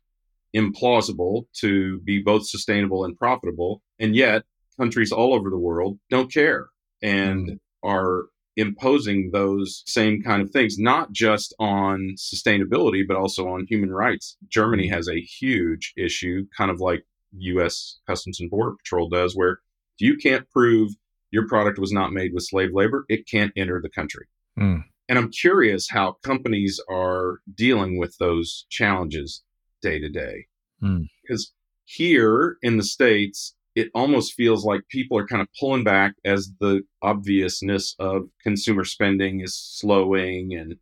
implausible 0.55 1.45
to 1.59 1.99
be 1.99 2.21
both 2.21 2.47
sustainable 2.47 3.05
and 3.05 3.17
profitable. 3.17 3.81
And 3.99 4.15
yet, 4.15 4.43
countries 4.79 5.11
all 5.11 5.33
over 5.33 5.49
the 5.49 5.59
world 5.59 5.99
don't 6.09 6.33
care 6.33 6.67
and 7.01 7.49
mm. 7.49 7.59
are 7.83 8.25
imposing 8.57 9.29
those 9.31 9.83
same 9.85 10.21
kind 10.21 10.41
of 10.41 10.49
things, 10.51 10.77
not 10.77 11.11
just 11.11 11.53
on 11.59 12.15
sustainability, 12.17 13.03
but 13.07 13.17
also 13.17 13.47
on 13.47 13.65
human 13.69 13.91
rights. 13.91 14.37
Germany 14.49 14.89
mm. 14.89 14.93
has 14.93 15.07
a 15.07 15.21
huge 15.21 15.93
issue, 15.97 16.45
kind 16.57 16.71
of 16.71 16.79
like 16.79 17.03
US 17.33 17.99
Customs 18.07 18.39
and 18.39 18.49
Border 18.49 18.75
Patrol 18.77 19.09
does, 19.09 19.35
where 19.35 19.59
if 19.97 20.07
you 20.07 20.17
can't 20.17 20.49
prove 20.49 20.91
your 21.31 21.47
product 21.47 21.79
was 21.79 21.91
not 21.91 22.13
made 22.13 22.33
with 22.33 22.43
slave 22.43 22.71
labor, 22.73 23.05
it 23.09 23.27
can't 23.27 23.53
enter 23.55 23.79
the 23.81 23.89
country. 23.89 24.27
Mm. 24.59 24.83
And 25.09 25.17
I'm 25.17 25.31
curious 25.31 25.89
how 25.89 26.17
companies 26.23 26.79
are 26.89 27.39
dealing 27.53 27.97
with 27.97 28.15
those 28.17 28.65
challenges 28.69 29.43
day 29.81 29.99
to 29.99 30.09
day. 30.09 30.45
Because 31.23 31.51
here 31.85 32.57
in 32.61 32.77
the 32.77 32.83
States, 32.83 33.55
it 33.75 33.89
almost 33.95 34.33
feels 34.33 34.65
like 34.65 34.81
people 34.89 35.17
are 35.17 35.27
kind 35.27 35.41
of 35.41 35.47
pulling 35.59 35.83
back 35.83 36.13
as 36.25 36.51
the 36.59 36.81
obviousness 37.01 37.95
of 37.99 38.23
consumer 38.43 38.83
spending 38.83 39.41
is 39.41 39.55
slowing 39.55 40.53
and 40.53 40.75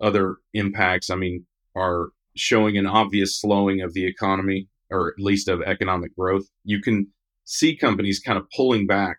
other 0.00 0.36
impacts, 0.52 1.08
I 1.08 1.16
mean, 1.16 1.46
are 1.74 2.10
showing 2.34 2.76
an 2.76 2.86
obvious 2.86 3.40
slowing 3.40 3.80
of 3.80 3.94
the 3.94 4.06
economy 4.06 4.68
or 4.90 5.08
at 5.08 5.22
least 5.22 5.48
of 5.48 5.62
economic 5.62 6.14
growth. 6.14 6.46
You 6.64 6.80
can 6.80 7.08
see 7.44 7.76
companies 7.76 8.20
kind 8.20 8.38
of 8.38 8.46
pulling 8.54 8.86
back 8.86 9.18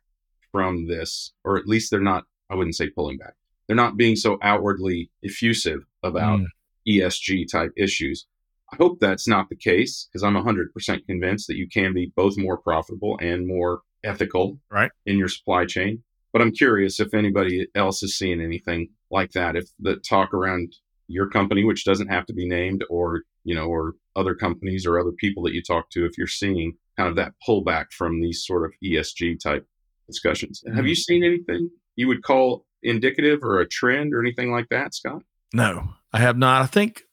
from 0.58 0.88
this, 0.88 1.34
or 1.44 1.56
at 1.56 1.68
least 1.68 1.92
they're 1.92 2.00
not, 2.00 2.24
I 2.50 2.56
wouldn't 2.56 2.76
say 2.76 2.90
pulling 2.90 3.20
back, 3.20 3.36
they're 3.68 3.76
not 3.76 3.96
being 3.96 4.16
so 4.16 4.40
outwardly 4.42 5.12
effusive 5.22 5.86
about 6.02 6.40
mm. 6.40 6.48
ESG 6.90 7.46
type 7.52 7.72
issues. 7.78 8.26
I 8.74 8.78
hope 8.78 9.00
that's 9.00 9.28
not 9.28 9.50
the 9.50 9.56
case 9.56 10.10
because 10.12 10.24
I'm 10.24 10.34
100% 10.34 11.06
convinced 11.06 11.46
that 11.46 11.58
you 11.58 11.70
can 11.70 11.94
be 11.94 12.12
both 12.16 12.40
more 12.40 12.58
profitable 12.58 13.20
and 13.22 13.46
more 13.46 13.82
ethical 14.04 14.58
right. 14.72 14.90
in 15.06 15.20
your 15.20 15.28
supply 15.28 15.68
chain. 15.68 16.02
But 16.34 16.42
I'm 16.42 16.52
curious 16.52 17.00
if 17.00 17.14
anybody 17.14 17.68
else 17.76 18.02
is 18.02 18.18
seeing 18.18 18.42
anything 18.42 18.90
like 19.12 19.34
that. 19.34 19.56
If 19.56 19.70
the 19.80 19.98
talk 19.98 20.34
around 20.34 20.76
your 21.08 21.30
company, 21.30 21.64
which 21.64 21.86
doesn't 21.86 22.08
have 22.08 22.26
to 22.26 22.34
be 22.34 22.48
named, 22.48 22.84
or 22.90 23.22
you 23.44 23.54
know, 23.54 23.68
or 23.68 23.94
other 24.16 24.34
companies 24.34 24.88
or 24.88 25.00
other 25.00 25.12
people 25.12 25.44
that 25.44 25.54
you 25.54 25.62
talk 25.62 25.92
to, 25.92 26.04
if 26.04 26.18
you're 26.18 26.26
seeing 26.26 26.78
kind 26.98 27.10
of 27.10 27.16
that 27.16 27.34
pullback 27.48 27.92
from 27.92 28.22
these 28.22 28.44
sort 28.44 28.66
of 28.66 28.72
ESG 28.84 29.40
type 29.40 29.68
discussions. 30.08 30.64
Mm-hmm. 30.66 30.78
Have 30.78 30.88
you 30.88 30.96
seen 30.96 31.24
anything 31.24 31.70
you 31.96 32.08
would 32.08 32.24
call 32.24 32.66
indicative 32.84 33.44
or 33.44 33.60
a 33.60 33.68
trend 33.68 34.14
or 34.14 34.22
anything 34.22 34.52
like 34.52 34.68
that, 34.70 34.94
Scott? 34.94 35.22
No, 35.54 35.90
I 36.14 36.20
have 36.20 36.38
not. 36.38 36.62
I 36.62 36.66
think 36.66 37.04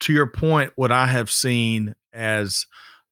to 0.00 0.12
your 0.12 0.26
point, 0.26 0.72
what 0.76 0.92
I 0.92 1.06
have 1.06 1.30
seen 1.30 1.94
as 2.12 2.66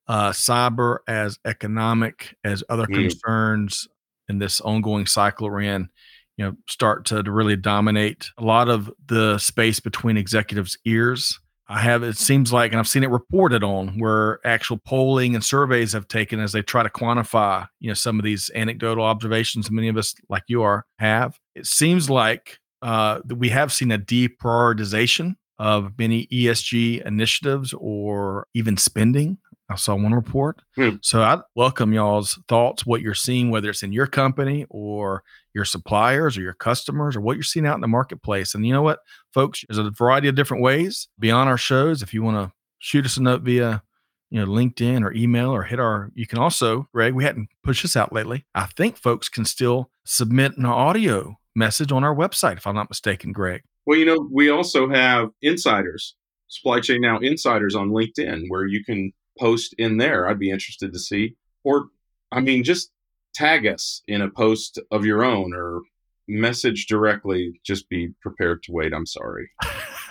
uh, 0.08 0.30
cyber, 0.30 0.98
as 1.08 1.38
economic, 1.44 2.36
as 2.44 2.62
other 2.68 2.86
mm. 2.86 2.94
concerns 2.94 3.88
in 4.28 4.38
this 4.38 4.60
ongoing 4.60 5.06
cycle 5.06 5.50
we're 5.50 5.60
in, 5.60 5.88
you 6.36 6.44
know, 6.44 6.56
start 6.68 7.06
to, 7.06 7.22
to 7.22 7.30
really 7.30 7.56
dominate 7.56 8.30
a 8.38 8.44
lot 8.44 8.68
of 8.68 8.90
the 9.06 9.38
space 9.38 9.80
between 9.80 10.16
executives' 10.16 10.78
ears. 10.84 11.40
I 11.68 11.80
have, 11.80 12.02
it 12.04 12.16
seems 12.16 12.52
like, 12.52 12.70
and 12.70 12.78
I've 12.78 12.88
seen 12.88 13.02
it 13.02 13.10
reported 13.10 13.64
on 13.64 13.98
where 13.98 14.38
actual 14.46 14.78
polling 14.78 15.34
and 15.34 15.44
surveys 15.44 15.92
have 15.94 16.06
taken 16.06 16.38
as 16.38 16.52
they 16.52 16.62
try 16.62 16.82
to 16.82 16.88
quantify, 16.88 17.66
you 17.80 17.88
know, 17.88 17.94
some 17.94 18.18
of 18.20 18.24
these 18.24 18.50
anecdotal 18.54 19.04
observations 19.04 19.70
many 19.70 19.88
of 19.88 19.96
us, 19.96 20.14
like 20.28 20.44
you 20.46 20.62
are, 20.62 20.86
have. 20.98 21.38
It 21.56 21.66
seems 21.66 22.08
like 22.08 22.58
uh, 22.82 23.20
we 23.28 23.48
have 23.48 23.72
seen 23.72 23.90
a 23.90 23.98
deprioritization 23.98 25.36
of 25.58 25.98
many 25.98 26.26
ESG 26.28 27.04
initiatives 27.04 27.74
or 27.78 28.46
even 28.54 28.76
spending. 28.76 29.38
I 29.68 29.74
saw 29.74 29.96
one 29.96 30.14
report. 30.14 30.60
Hmm. 30.76 30.96
So 31.00 31.22
I 31.22 31.40
welcome 31.56 31.92
y'all's 31.92 32.38
thoughts, 32.46 32.86
what 32.86 33.00
you're 33.00 33.14
seeing, 33.14 33.50
whether 33.50 33.70
it's 33.70 33.82
in 33.82 33.92
your 33.92 34.06
company 34.06 34.66
or 34.70 35.24
your 35.56 35.64
suppliers 35.64 36.38
or 36.38 36.42
your 36.42 36.54
customers 36.54 37.16
or 37.16 37.20
what 37.20 37.36
you're 37.36 37.42
seeing 37.42 37.66
out 37.66 37.74
in 37.74 37.80
the 37.80 37.88
marketplace. 37.88 38.54
And 38.54 38.64
you 38.64 38.72
know 38.72 38.82
what, 38.82 39.00
folks, 39.34 39.64
there's 39.68 39.78
a 39.78 39.90
variety 39.90 40.28
of 40.28 40.36
different 40.36 40.62
ways 40.62 41.08
beyond 41.18 41.48
our 41.48 41.58
shows. 41.58 42.02
If 42.02 42.14
you 42.14 42.22
want 42.22 42.36
to 42.36 42.54
shoot 42.78 43.04
us 43.04 43.16
a 43.16 43.22
note 43.22 43.42
via 43.42 43.82
you 44.30 44.40
know 44.40 44.46
linkedin 44.46 45.02
or 45.04 45.12
email 45.12 45.50
or 45.50 45.62
hit 45.62 45.78
our 45.78 46.10
you 46.16 46.26
can 46.26 46.38
also 46.38 46.88
greg 46.92 47.14
we 47.14 47.22
hadn't 47.22 47.48
pushed 47.62 47.82
this 47.82 47.96
out 47.96 48.12
lately 48.12 48.44
i 48.56 48.66
think 48.66 48.96
folks 48.96 49.28
can 49.28 49.44
still 49.44 49.88
submit 50.04 50.58
an 50.58 50.66
audio 50.66 51.38
message 51.54 51.92
on 51.92 52.02
our 52.02 52.14
website 52.14 52.56
if 52.56 52.66
i'm 52.66 52.74
not 52.74 52.90
mistaken 52.90 53.30
greg 53.30 53.62
well, 53.86 53.98
you 53.98 54.04
know, 54.04 54.28
we 54.32 54.50
also 54.50 54.90
have 54.90 55.30
insiders, 55.42 56.16
supply 56.48 56.80
chain 56.80 57.00
now 57.00 57.18
insiders 57.18 57.76
on 57.76 57.90
LinkedIn 57.90 58.46
where 58.48 58.66
you 58.66 58.84
can 58.84 59.12
post 59.38 59.74
in 59.78 59.96
there. 59.98 60.28
I'd 60.28 60.40
be 60.40 60.50
interested 60.50 60.92
to 60.92 60.98
see. 60.98 61.36
Or, 61.62 61.86
I 62.32 62.40
mean, 62.40 62.64
just 62.64 62.90
tag 63.36 63.66
us 63.66 64.02
in 64.08 64.22
a 64.22 64.30
post 64.30 64.80
of 64.90 65.04
your 65.04 65.22
own 65.22 65.52
or 65.54 65.82
message 66.26 66.86
directly. 66.86 67.60
Just 67.64 67.88
be 67.88 68.08
prepared 68.22 68.62
to 68.64 68.72
wait. 68.72 68.92
I'm 68.92 69.06
sorry. 69.06 69.50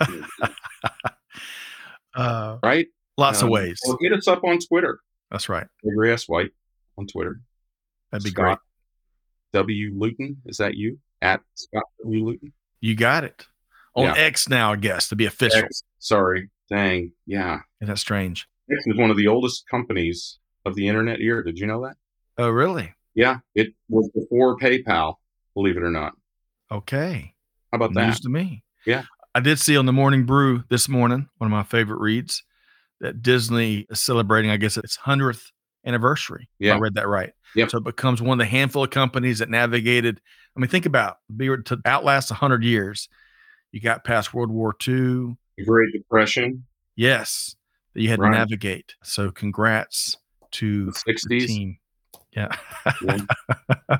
uh, 2.14 2.58
right? 2.62 2.86
Lots 3.18 3.42
um, 3.42 3.48
of 3.48 3.52
ways. 3.52 3.80
Or 3.86 3.98
hit 4.00 4.12
us 4.12 4.28
up 4.28 4.44
on 4.44 4.58
Twitter. 4.60 5.00
That's 5.30 5.48
right. 5.48 5.66
Gregory 5.82 6.12
S. 6.12 6.28
White 6.28 6.52
on 6.96 7.06
Twitter. 7.06 7.40
That'd 8.12 8.24
be 8.24 8.30
Scott 8.30 8.60
great. 9.52 9.60
W. 9.60 9.92
Luton. 9.94 10.36
Is 10.46 10.58
that 10.58 10.74
you? 10.74 10.98
At 11.20 11.40
Scott 11.54 11.84
W. 12.02 12.24
Luton? 12.24 12.52
You 12.80 12.94
got 12.94 13.24
it 13.24 13.46
on 13.94 14.04
yeah. 14.04 14.14
X 14.14 14.48
now, 14.48 14.72
I 14.72 14.76
guess, 14.76 15.08
to 15.08 15.16
be 15.16 15.26
official. 15.26 15.64
X, 15.64 15.82
sorry. 15.98 16.50
Dang. 16.70 17.12
Yeah. 17.26 17.60
Isn't 17.80 17.92
that 17.92 17.98
strange? 17.98 18.46
X 18.70 18.86
is 18.86 18.96
one 18.96 19.10
of 19.10 19.16
the 19.16 19.26
oldest 19.26 19.66
companies 19.68 20.38
of 20.64 20.74
the 20.74 20.86
internet 20.86 21.20
era. 21.20 21.44
Did 21.44 21.58
you 21.58 21.66
know 21.66 21.82
that? 21.84 21.96
Oh, 22.38 22.50
really? 22.50 22.92
Yeah. 23.16 23.38
It 23.56 23.74
was 23.88 24.08
before 24.10 24.56
PayPal, 24.56 25.16
believe 25.54 25.76
it 25.76 25.82
or 25.82 25.90
not. 25.90 26.12
Okay. 26.70 27.34
How 27.72 27.76
about 27.76 27.94
that? 27.94 28.06
News 28.06 28.20
to 28.20 28.28
me. 28.28 28.62
Yeah. 28.86 29.02
I 29.34 29.40
did 29.40 29.58
see 29.58 29.76
on 29.76 29.86
the 29.86 29.92
Morning 29.92 30.24
Brew 30.24 30.62
this 30.68 30.88
morning, 30.88 31.28
one 31.38 31.50
of 31.50 31.52
my 31.52 31.64
favorite 31.64 31.98
reads, 32.00 32.44
that 33.00 33.22
Disney 33.22 33.86
is 33.90 34.00
celebrating, 34.00 34.50
I 34.50 34.56
guess, 34.56 34.76
its 34.76 34.96
100th 34.96 35.50
anniversary. 35.84 36.48
Yeah. 36.60 36.76
I 36.76 36.78
read 36.78 36.94
that 36.94 37.08
right. 37.08 37.32
Yeah. 37.54 37.66
So 37.66 37.78
it 37.78 37.84
becomes 37.84 38.22
one 38.22 38.40
of 38.40 38.44
the 38.44 38.50
handful 38.50 38.84
of 38.84 38.90
companies 38.90 39.40
that 39.40 39.50
navigated. 39.50 40.20
I 40.56 40.60
mean, 40.60 40.68
think 40.68 40.86
about 40.86 41.16
be 41.34 41.48
to 41.48 41.80
outlast 41.84 42.30
100 42.30 42.62
years 42.62 43.08
you 43.72 43.80
got 43.80 44.04
past 44.04 44.32
World 44.32 44.50
War 44.50 44.74
II, 44.86 45.36
the 45.56 45.64
Great 45.66 45.92
Depression. 45.92 46.64
Yes, 46.94 47.56
that 47.92 48.00
you 48.00 48.08
had 48.08 48.18
right. 48.18 48.30
to 48.30 48.38
navigate. 48.38 48.94
So, 49.02 49.30
congrats 49.30 50.16
to 50.52 50.86
the 50.86 50.92
60s. 50.92 51.28
The 51.28 51.46
team. 51.46 51.78
Yeah. 52.36 52.48
yeah. 53.02 53.18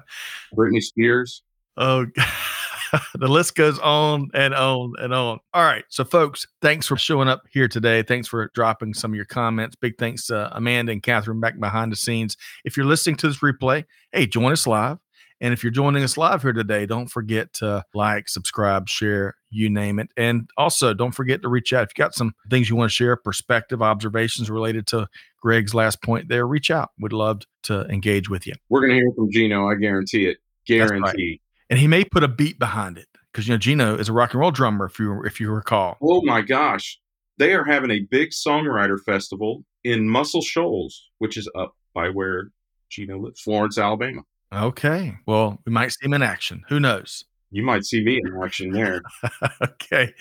Britney 0.55 0.83
Spears. 0.83 1.43
Oh, 1.77 2.07
the 3.15 3.29
list 3.29 3.55
goes 3.55 3.79
on 3.81 4.29
and 4.35 4.55
on 4.55 4.93
and 4.99 5.13
on. 5.13 5.39
All 5.53 5.65
right. 5.65 5.85
So, 5.89 6.05
folks, 6.05 6.47
thanks 6.63 6.87
for 6.87 6.97
showing 6.97 7.29
up 7.29 7.43
here 7.51 7.69
today. 7.69 8.03
Thanks 8.03 8.29
for 8.29 8.51
dropping 8.55 8.95
some 8.95 9.13
of 9.13 9.17
your 9.17 9.25
comments. 9.25 9.77
Big 9.77 9.99
thanks 9.99 10.27
to 10.27 10.37
uh, 10.37 10.51
Amanda 10.53 10.93
and 10.93 11.03
Catherine 11.03 11.41
back 11.41 11.59
behind 11.59 11.93
the 11.93 11.97
scenes. 11.97 12.37
If 12.65 12.77
you're 12.77 12.87
listening 12.87 13.17
to 13.17 13.29
this 13.29 13.39
replay, 13.39 13.85
hey, 14.13 14.27
join 14.27 14.53
us 14.53 14.67
live. 14.67 14.99
And 15.41 15.53
if 15.53 15.63
you're 15.63 15.71
joining 15.71 16.03
us 16.03 16.17
live 16.17 16.41
here 16.41 16.55
today, 16.55 16.87
don't 16.87 17.09
forget 17.09 17.53
to 17.55 17.85
like, 17.93 18.27
subscribe, 18.27 18.89
share, 18.89 19.35
you 19.51 19.69
name 19.69 19.99
it. 19.99 20.09
And 20.17 20.49
also, 20.57 20.95
don't 20.95 21.15
forget 21.15 21.43
to 21.43 21.49
reach 21.49 21.75
out. 21.75 21.83
If 21.85 21.91
you 21.97 22.03
got 22.03 22.15
some 22.15 22.35
things 22.49 22.71
you 22.71 22.77
want 22.77 22.91
to 22.91 22.95
share, 22.95 23.17
perspective, 23.17 23.83
observations 23.83 24.51
related 24.51 24.87
to 24.89 25.07
Greg's 25.47 25.75
last 25.75 26.03
point 26.03 26.29
there, 26.29 26.45
reach 26.45 26.73
out. 26.73 26.91
We'd 26.99 27.13
love 27.13 27.43
to 27.63 27.83
engage 27.83 28.29
with 28.29 28.49
you. 28.49 28.55
We're 28.69 28.81
going 28.81 28.91
to 28.91 28.97
hear 28.97 29.13
from 29.15 29.31
Gino. 29.31 29.71
I 29.71 29.77
guarantee 29.77 30.27
it. 30.27 30.39
Guarantee. 30.67 31.31
Right. 31.31 31.41
And 31.71 31.79
he 31.79 31.87
may 31.87 32.03
put 32.03 32.25
a 32.25 32.29
beat 32.29 32.59
behind 32.59 32.99
it 32.99 33.07
because, 33.31 33.47
you 33.47 33.55
know, 33.55 33.59
Gino 33.59 33.97
is 33.97 34.09
a 34.09 34.13
rock 34.13 34.33
and 34.33 34.41
roll 34.41 34.51
drummer, 34.51 34.87
if 34.87 34.99
you, 34.99 35.23
if 35.23 35.39
you 35.39 35.53
recall. 35.53 35.99
Oh, 36.03 36.21
my 36.23 36.41
gosh. 36.41 36.99
They 37.39 37.55
are 37.55 37.63
having 37.63 37.93
a 37.93 38.01
big 38.01 38.31
songwriter 38.31 38.99
festival 38.99 39.65
in 39.85 40.09
Muscle 40.09 40.43
Shoals, 40.43 41.01
which 41.19 41.37
is 41.37 41.49
up 41.55 41.77
by 41.95 42.09
where 42.09 42.51
Gino 42.91 43.17
lives, 43.17 43.41
Florence, 43.41 43.79
Alabama. 43.79 44.23
Okay. 44.53 45.15
Well, 45.27 45.61
we 45.65 45.71
might 45.71 45.93
see 45.93 46.07
him 46.07 46.15
in 46.15 46.23
action. 46.23 46.65
Who 46.69 46.81
knows? 46.81 47.25
You 47.53 47.63
might 47.63 47.85
see 47.85 48.03
me 48.03 48.21
in 48.21 48.43
action 48.43 48.73
there. 48.73 49.01
okay. 49.63 50.13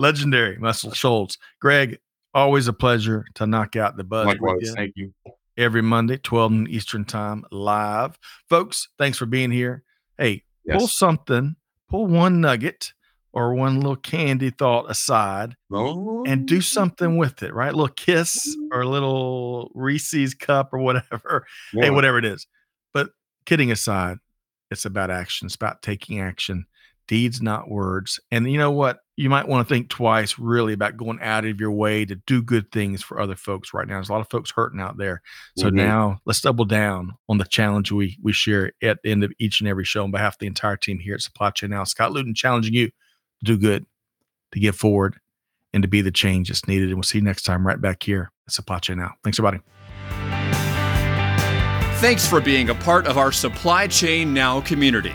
Legendary 0.00 0.58
Muscle 0.58 0.92
Shoals. 0.92 1.38
Greg, 1.60 2.00
Always 2.34 2.66
a 2.66 2.72
pleasure 2.72 3.24
to 3.34 3.46
knock 3.46 3.76
out 3.76 3.96
the 3.96 4.04
buzz. 4.04 4.26
Likewise. 4.26 4.72
Thank 4.74 4.94
you. 4.96 5.14
Every 5.56 5.82
Monday, 5.82 6.16
12 6.16 6.68
Eastern 6.68 7.04
Time, 7.04 7.44
live. 7.52 8.18
Folks, 8.48 8.88
thanks 8.98 9.16
for 9.16 9.26
being 9.26 9.52
here. 9.52 9.84
Hey, 10.18 10.42
yes. 10.64 10.78
pull 10.78 10.88
something, 10.88 11.54
pull 11.88 12.06
one 12.06 12.40
nugget 12.40 12.92
or 13.32 13.54
one 13.54 13.76
little 13.76 13.96
candy 13.96 14.50
thought 14.50 14.90
aside 14.90 15.54
oh. 15.72 16.24
and 16.24 16.46
do 16.46 16.60
something 16.60 17.14
oh. 17.14 17.16
with 17.16 17.42
it, 17.42 17.54
right? 17.54 17.72
A 17.72 17.76
little 17.76 17.88
kiss 17.88 18.56
or 18.72 18.82
a 18.82 18.88
little 18.88 19.70
Reese's 19.74 20.34
cup 20.34 20.70
or 20.72 20.78
whatever. 20.78 21.46
Yeah. 21.72 21.84
Hey, 21.84 21.90
whatever 21.90 22.18
it 22.18 22.24
is. 22.24 22.46
But 22.92 23.10
kidding 23.46 23.72
aside, 23.72 24.18
it's 24.70 24.84
about 24.84 25.10
action. 25.10 25.46
It's 25.46 25.56
about 25.56 25.82
taking 25.82 26.20
action 26.20 26.66
deeds, 27.08 27.42
not 27.42 27.68
words. 27.68 28.20
And 28.30 28.50
you 28.50 28.58
know 28.58 28.70
what? 28.70 28.98
You 29.16 29.30
might 29.30 29.46
want 29.46 29.66
to 29.66 29.72
think 29.72 29.88
twice 29.88 30.38
really 30.38 30.72
about 30.72 30.96
going 30.96 31.20
out 31.20 31.44
of 31.44 31.60
your 31.60 31.70
way 31.70 32.04
to 32.04 32.16
do 32.26 32.42
good 32.42 32.72
things 32.72 33.02
for 33.02 33.20
other 33.20 33.36
folks 33.36 33.72
right 33.72 33.86
now. 33.86 33.94
There's 33.94 34.08
a 34.08 34.12
lot 34.12 34.20
of 34.20 34.28
folks 34.28 34.50
hurting 34.50 34.80
out 34.80 34.96
there. 34.96 35.22
So 35.56 35.68
mm-hmm. 35.68 35.76
now 35.76 36.20
let's 36.24 36.40
double 36.40 36.64
down 36.64 37.14
on 37.28 37.38
the 37.38 37.44
challenge 37.44 37.92
we 37.92 38.18
we 38.22 38.32
share 38.32 38.72
at 38.82 38.98
the 39.02 39.12
end 39.12 39.22
of 39.22 39.32
each 39.38 39.60
and 39.60 39.68
every 39.68 39.84
show 39.84 40.02
on 40.02 40.10
behalf 40.10 40.34
of 40.34 40.38
the 40.40 40.48
entire 40.48 40.76
team 40.76 40.98
here 40.98 41.14
at 41.14 41.22
Supply 41.22 41.50
Chain 41.50 41.70
Now. 41.70 41.84
Scott 41.84 42.12
Luton 42.12 42.34
challenging 42.34 42.74
you 42.74 42.88
to 42.88 43.44
do 43.44 43.56
good, 43.56 43.86
to 44.52 44.58
give 44.58 44.74
forward, 44.74 45.16
and 45.72 45.82
to 45.82 45.88
be 45.88 46.00
the 46.00 46.10
change 46.10 46.48
that's 46.48 46.66
needed. 46.66 46.88
And 46.88 46.96
we'll 46.96 47.04
see 47.04 47.18
you 47.18 47.24
next 47.24 47.42
time 47.42 47.64
right 47.64 47.80
back 47.80 48.02
here 48.02 48.32
at 48.48 48.52
Supply 48.52 48.80
Chain 48.80 48.98
Now. 48.98 49.12
Thanks, 49.22 49.38
everybody. 49.38 49.62
Thanks 52.00 52.26
for 52.26 52.40
being 52.40 52.68
a 52.68 52.74
part 52.74 53.06
of 53.06 53.16
our 53.16 53.30
Supply 53.30 53.86
Chain 53.86 54.34
Now 54.34 54.60
community. 54.60 55.14